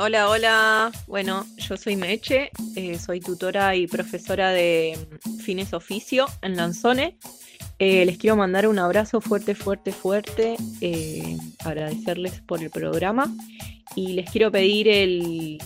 Hola, 0.00 0.28
hola. 0.30 0.92
Bueno, 1.08 1.44
yo 1.56 1.76
soy 1.76 1.96
Meche, 1.96 2.52
eh, 2.76 3.00
soy 3.00 3.18
tutora 3.18 3.74
y 3.74 3.88
profesora 3.88 4.50
de 4.50 4.96
mm, 4.96 5.38
fines 5.38 5.72
oficio 5.72 6.26
en 6.40 6.56
Lanzone. 6.56 7.18
Eh, 7.80 8.06
les 8.06 8.16
quiero 8.16 8.36
mandar 8.36 8.68
un 8.68 8.78
abrazo 8.78 9.20
fuerte, 9.20 9.56
fuerte, 9.56 9.90
fuerte, 9.90 10.54
eh, 10.80 11.36
agradecerles 11.64 12.40
por 12.42 12.62
el 12.62 12.70
programa 12.70 13.26
y 13.96 14.12
les 14.12 14.30
quiero 14.30 14.52
pedir 14.52 14.86
el, 14.86 15.58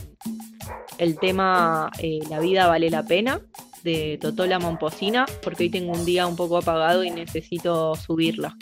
el 0.96 1.18
tema 1.18 1.90
La 2.30 2.40
vida 2.40 2.66
vale 2.68 2.88
la 2.88 3.02
pena 3.02 3.38
de 3.84 4.16
Totola 4.18 4.58
Momposina, 4.58 5.26
porque 5.42 5.64
hoy 5.64 5.70
tengo 5.70 5.92
un 5.92 6.06
día 6.06 6.26
un 6.26 6.36
poco 6.36 6.56
apagado 6.56 7.04
y 7.04 7.10
necesito 7.10 7.94
subirla. 7.96 8.56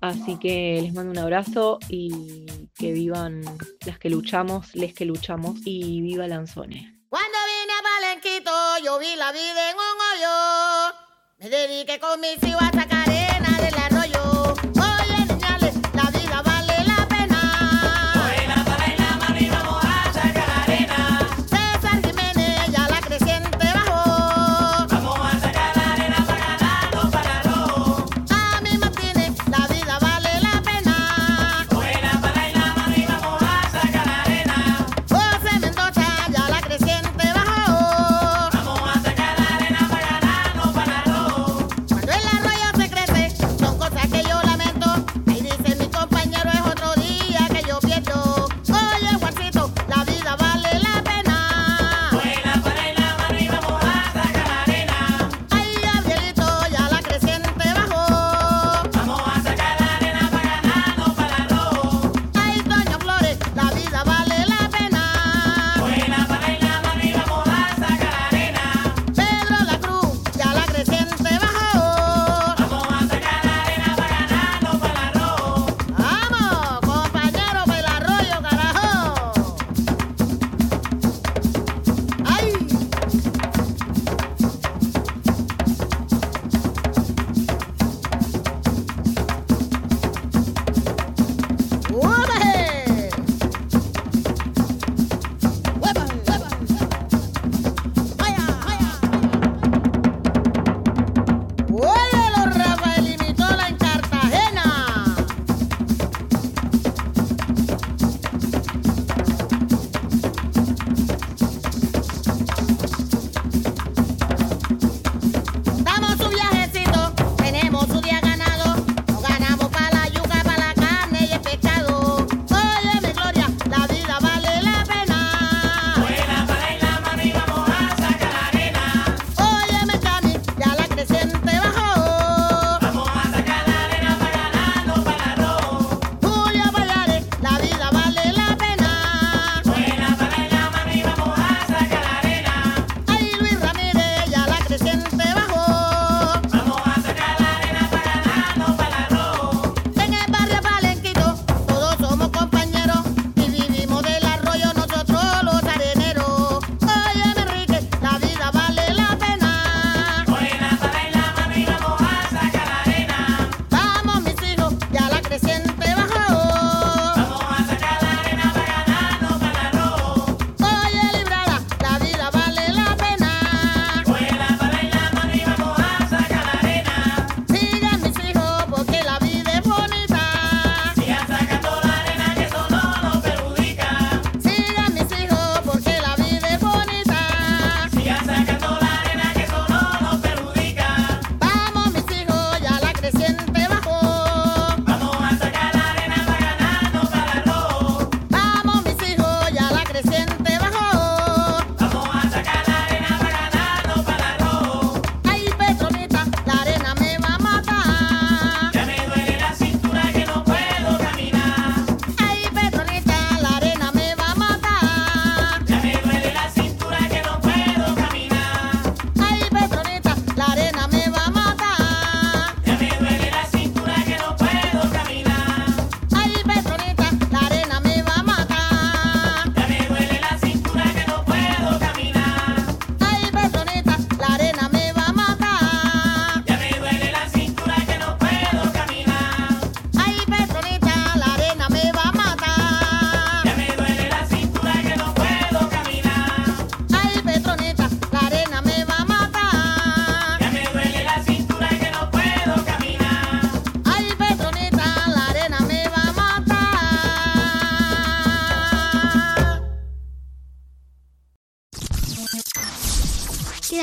Así 0.00 0.38
que 0.38 0.80
les 0.82 0.92
mando 0.92 1.12
un 1.12 1.18
abrazo 1.18 1.78
y 1.88 2.46
que 2.74 2.92
vivan 2.92 3.42
las 3.84 3.98
que 3.98 4.10
luchamos, 4.10 4.74
les 4.74 4.94
que 4.94 5.04
luchamos 5.04 5.58
y 5.64 6.00
viva 6.02 6.26
Lanzone. 6.26 7.02
Cuando 7.08 7.38
vine 7.46 7.72
a 7.72 7.82
Palenquito 7.82 8.50
yo 8.84 8.98
vi 8.98 9.16
la 9.16 9.32
vida 9.32 9.70
en 9.70 9.76
un 9.76 9.96
hoyo. 10.08 10.96
Me 11.38 11.48
dediqué 11.48 11.98
con 11.98 12.20
mis 12.20 12.42
hijos 12.42 12.62
a 12.62 12.72
sacar 12.72 12.95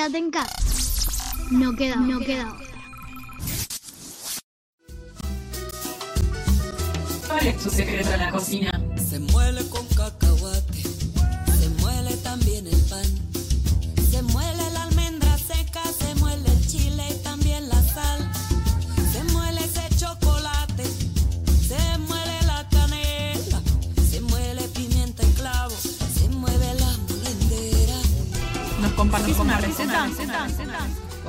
quédate 0.03 0.17
en 0.17 0.31
casa. 0.31 0.55
No 1.51 1.75
queda, 1.75 1.95
no 1.95 2.19
queda. 2.19 2.57
¿Cuál 7.27 7.47
es 7.47 7.63
tu 7.63 7.69
secreto 7.69 8.11
en 8.11 8.19
la 8.19 8.31
cocina? 8.31 8.82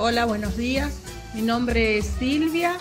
Hola, 0.06 0.26
buenos 0.26 0.58
días. 0.58 0.92
Mi 1.32 1.40
nombre 1.40 1.96
es 1.96 2.04
Silvia. 2.18 2.76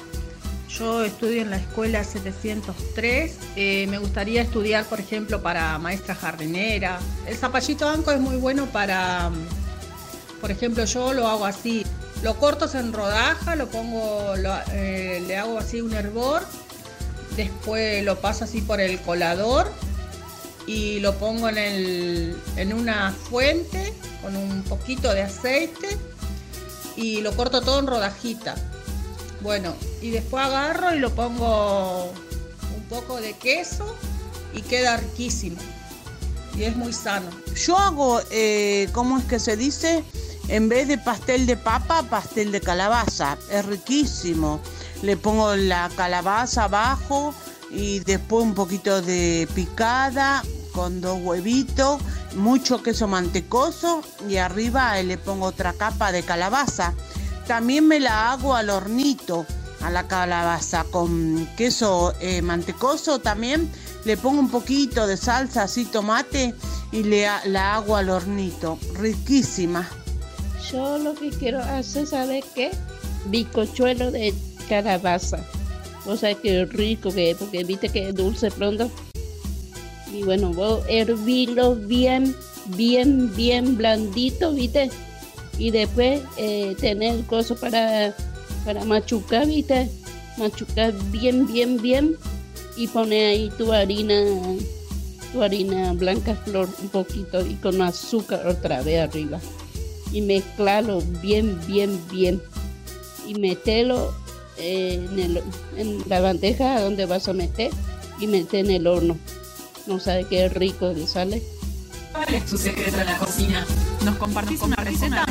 Yo 0.78 1.06
estudio 1.06 1.42
en 1.42 1.52
la 1.52 1.56
escuela 1.56 2.04
703. 2.04 3.38
Eh, 3.56 3.88
me 3.88 3.98
gustaría 3.98 4.42
estudiar, 4.42 4.84
por 4.84 5.00
ejemplo, 5.00 5.42
para 5.42 5.80
maestra 5.80 6.16
jardinera. 6.16 7.00
El 7.26 7.38
zapallito 7.38 7.88
anco 7.88 8.12
es 8.12 8.20
muy 8.20 8.36
bueno 8.36 8.66
para, 8.66 9.30
mm, 9.30 10.42
por 10.42 10.52
ejemplo, 10.52 10.84
yo 10.84 11.14
lo 11.14 11.26
hago 11.30 11.46
así. 11.46 11.86
Lo 12.24 12.36
corto 12.36 12.70
en 12.78 12.92
rodaja, 12.92 13.56
lo 13.56 13.70
pongo, 13.70 14.34
eh, 14.74 15.24
le 15.26 15.38
hago 15.38 15.58
así 15.58 15.80
un 15.80 15.94
hervor. 15.94 16.44
Después 17.38 18.04
lo 18.04 18.20
paso 18.20 18.44
así 18.44 18.60
por 18.60 18.82
el 18.82 19.00
colador 19.00 19.72
y 20.68 21.00
lo 21.00 21.16
pongo 21.16 21.48
en, 21.48 21.58
el, 21.58 22.36
en 22.58 22.74
una 22.74 23.14
fuente 23.14 23.94
con 24.22 24.36
un 24.36 24.62
poquito 24.64 25.14
de 25.14 25.22
aceite 25.22 25.98
y 26.96 27.22
lo 27.22 27.36
corto 27.36 27.62
todo 27.62 27.80
en 27.80 27.88
rodajita. 27.88 28.56
Bueno, 29.42 29.76
y 30.02 30.12
después 30.12 30.46
agarro 30.46 30.96
y 30.96 31.00
lo 31.00 31.14
pongo 31.14 32.06
un 32.06 32.84
poco 32.90 33.20
de 33.20 33.34
queso 33.34 33.96
y 34.54 34.62
queda 34.62 34.98
riquísimo. 34.98 35.58
Y 36.56 36.64
es 36.64 36.76
muy 36.76 36.94
sano. 36.94 37.30
Yo 37.56 37.78
hago, 37.78 38.22
eh, 38.32 38.88
¿cómo 38.94 39.18
es 39.18 39.26
que 39.26 39.40
se 39.40 39.58
dice? 39.58 40.04
En 40.48 40.70
vez 40.70 40.88
de 40.88 40.98
pastel 40.98 41.46
de 41.46 41.58
papa, 41.58 42.04
pastel 42.04 42.52
de 42.52 42.62
calabaza. 42.62 43.38
Es 43.50 43.66
riquísimo. 43.66 44.62
Le 45.02 45.18
pongo 45.18 45.56
la 45.56 45.90
calabaza 45.96 46.66
abajo 46.66 47.34
y 47.72 48.00
después 48.00 48.44
un 48.44 48.54
poquito 48.54 49.02
de 49.02 49.48
picada 49.56 50.44
con 50.74 51.02
dos 51.02 51.20
huevitos, 51.22 52.02
mucho 52.36 52.82
queso 52.82 53.08
mantecoso 53.08 54.02
y 54.28 54.38
arriba 54.38 55.02
le 55.02 55.18
pongo 55.18 55.48
otra 55.48 55.74
capa 55.74 56.12
de 56.12 56.24
calabaza. 56.24 56.94
También 57.48 57.88
me 57.88 58.00
la 58.00 58.32
hago 58.32 58.56
al 58.56 58.70
hornito, 58.70 59.46
a 59.82 59.90
la 59.90 60.08
calabaza, 60.08 60.86
con 60.86 61.48
queso 61.58 62.14
eh, 62.20 62.42
mantecoso 62.42 63.20
también. 63.20 63.70
Le 64.06 64.18
pongo 64.18 64.40
un 64.40 64.50
poquito 64.50 65.08
de 65.08 65.18
salsa, 65.18 65.64
así 65.64 65.86
tomate, 65.86 66.54
y 66.92 67.04
le, 67.04 67.28
la 67.46 67.76
hago 67.76 67.96
al 67.96 68.10
hornito. 68.10 68.78
Riquísima. 68.96 69.90
Yo 70.72 70.98
lo 70.98 71.14
que 71.16 71.30
quiero 71.30 71.60
hacer, 71.60 72.08
¿sabe 72.08 72.44
qué? 72.56 72.72
Bizcochuelo 73.26 74.12
de 74.12 74.34
calabaza. 74.68 75.40
O 76.06 76.18
sea, 76.18 76.34
qué 76.36 76.66
rico 76.66 77.14
que 77.14 77.32
es, 77.32 77.38
porque 77.38 77.64
viste 77.64 77.90
que 77.90 78.10
es 78.10 78.16
dulce 78.16 78.52
pronto. 78.52 78.92
Y 80.14 80.24
bueno, 80.24 80.54
vos 80.54 80.84
hervirlo 80.88 81.76
bien, 81.76 82.36
bien, 82.78 83.34
bien 83.36 83.76
blandito, 83.78 84.54
¿viste? 84.54 84.90
Y 85.58 85.72
después 85.72 86.22
eh, 86.38 86.76
tener 86.80 87.16
el 87.16 87.26
coso 87.26 87.56
para, 87.56 88.16
para 88.64 88.86
machucar, 88.86 89.48
¿viste? 89.48 89.90
Machucar 90.38 90.94
bien, 91.12 91.48
bien, 91.52 91.82
bien. 91.82 92.16
Y 92.78 92.88
poner 92.88 93.30
ahí 93.32 93.52
tu 93.58 93.72
harina, 93.72 94.24
tu 95.32 95.42
harina 95.44 95.94
blanca 95.94 96.36
flor 96.46 96.68
un 96.82 96.90
poquito 96.90 97.46
y 97.46 97.54
con 97.56 97.82
azúcar 97.82 98.48
otra 98.48 98.82
vez 98.82 99.00
arriba. 99.02 99.40
Y 100.12 100.22
mezclarlo 100.22 101.02
bien, 101.22 101.60
bien, 101.68 102.00
bien. 102.12 102.42
Y 103.28 103.36
meterlo 103.36 104.14
eh, 104.58 105.04
en, 105.12 105.20
el- 105.78 106.04
la 106.08 106.22
bandeja 106.22 106.82
donde 106.82 107.06
vas 107.08 107.28
a 107.28 107.34
meter 107.34 107.72
y 108.20 108.28
meter 108.28 108.66
en 108.66 108.72
el 108.72 108.88
horno. 108.88 109.18
No 109.86 110.00
sabe 110.00 110.26
qué 110.30 110.50
rico 110.50 110.94
le 110.94 111.08
sale. 111.08 111.44
¿Cuál 112.12 112.34
es 112.34 112.46
tu 112.46 112.58
secreto 112.58 112.98
en 113.00 113.06
la 113.06 113.18
cocina? 113.18 113.66
¿Nos 114.04 114.16
compartís 114.18 114.62
una 114.62 114.76
receta? 114.78 115.26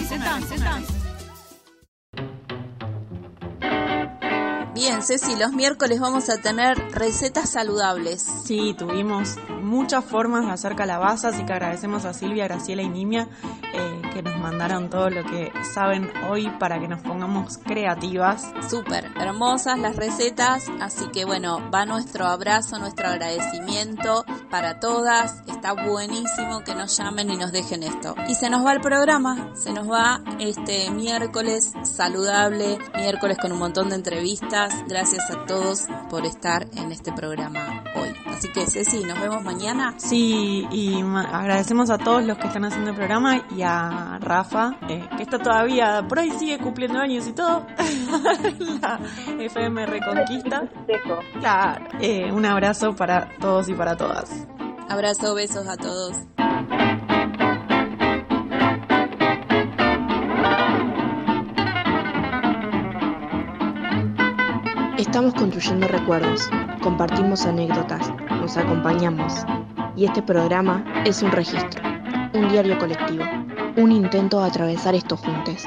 Bien, 4.74 5.02
Ceci, 5.02 5.36
los 5.36 5.52
miércoles 5.52 6.00
vamos 6.00 6.30
a 6.30 6.38
tener 6.40 6.78
recetas 6.92 7.50
saludables. 7.50 8.26
Sí, 8.44 8.74
tuvimos 8.76 9.36
muchas 9.60 10.02
formas 10.02 10.46
de 10.46 10.52
hacer 10.52 10.74
calabaza, 10.76 11.28
así 11.28 11.44
que 11.44 11.52
agradecemos 11.52 12.06
a 12.06 12.14
Silvia, 12.14 12.44
Graciela 12.44 12.80
y 12.80 12.88
Nimia 12.88 13.28
eh, 13.74 14.02
que 14.14 14.22
nos 14.22 14.38
mandaron 14.38 14.88
todo 14.88 15.10
lo 15.10 15.24
que 15.24 15.52
saben 15.74 16.10
hoy 16.30 16.48
para 16.58 16.80
que 16.80 16.88
nos 16.88 17.00
pongamos 17.00 17.58
creativas. 17.58 18.50
Súper 18.68 19.10
hermosas 19.20 19.78
las 19.78 19.96
recetas, 19.96 20.64
así 20.80 21.06
que 21.12 21.26
bueno, 21.26 21.70
va 21.70 21.84
nuestro 21.84 22.26
abrazo, 22.26 22.78
nuestro 22.78 23.08
agradecimiento 23.08 24.24
para 24.50 24.80
todas. 24.80 25.42
Está 25.62 25.74
buenísimo 25.74 26.64
que 26.64 26.74
nos 26.74 26.98
llamen 26.98 27.30
y 27.30 27.36
nos 27.36 27.52
dejen 27.52 27.84
esto. 27.84 28.16
Y 28.28 28.34
se 28.34 28.50
nos 28.50 28.66
va 28.66 28.72
el 28.72 28.80
programa, 28.80 29.50
se 29.54 29.72
nos 29.72 29.88
va 29.88 30.20
este 30.40 30.90
miércoles 30.90 31.72
saludable, 31.84 32.78
miércoles 32.96 33.38
con 33.40 33.52
un 33.52 33.60
montón 33.60 33.88
de 33.90 33.94
entrevistas. 33.94 34.74
Gracias 34.88 35.30
a 35.30 35.46
todos 35.46 35.84
por 36.10 36.26
estar 36.26 36.66
en 36.76 36.90
este 36.90 37.12
programa 37.12 37.84
hoy. 37.94 38.08
Así 38.26 38.48
que 38.50 38.66
Ceci, 38.66 39.04
nos 39.04 39.20
vemos 39.20 39.44
mañana. 39.44 39.94
Sí, 39.98 40.66
y 40.72 41.00
ma- 41.04 41.30
agradecemos 41.30 41.90
a 41.90 41.98
todos 41.98 42.24
los 42.24 42.38
que 42.38 42.48
están 42.48 42.64
haciendo 42.64 42.90
el 42.90 42.96
programa 42.96 43.46
y 43.56 43.62
a 43.62 44.18
Rafa, 44.20 44.72
eh, 44.88 45.08
que 45.16 45.22
está 45.22 45.38
todavía, 45.38 46.04
por 46.08 46.18
ahí 46.18 46.32
sigue 46.40 46.58
cumpliendo 46.58 46.98
años 46.98 47.24
y 47.28 47.32
todo. 47.34 47.64
La 48.80 48.98
FM 49.38 49.86
Reconquista. 49.86 50.64
Claro, 51.38 51.84
eh, 52.00 52.32
un 52.32 52.44
abrazo 52.46 52.96
para 52.96 53.28
todos 53.38 53.68
y 53.68 53.74
para 53.74 53.96
todas. 53.96 54.44
Abrazo, 54.92 55.34
besos 55.34 55.66
a 55.68 55.76
todos. 55.78 56.14
Estamos 64.98 65.32
construyendo 65.32 65.88
recuerdos, 65.88 66.50
compartimos 66.82 67.46
anécdotas, 67.46 68.12
nos 68.38 68.58
acompañamos. 68.58 69.32
Y 69.96 70.04
este 70.04 70.20
programa 70.20 70.84
es 71.06 71.22
un 71.22 71.32
registro, 71.32 71.82
un 72.34 72.50
diario 72.50 72.78
colectivo, 72.78 73.24
un 73.78 73.92
intento 73.92 74.40
de 74.40 74.48
atravesar 74.48 74.94
esto 74.94 75.16
juntos, 75.16 75.64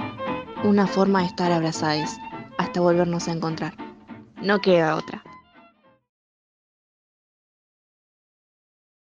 una 0.64 0.86
forma 0.86 1.22
de 1.22 1.26
estar 1.26 1.52
abrazados 1.52 2.12
hasta 2.60 2.80
volvernos 2.80 3.28
a 3.28 3.32
encontrar. 3.32 3.74
No 4.40 4.62
queda 4.62 4.96
otra. 4.96 5.25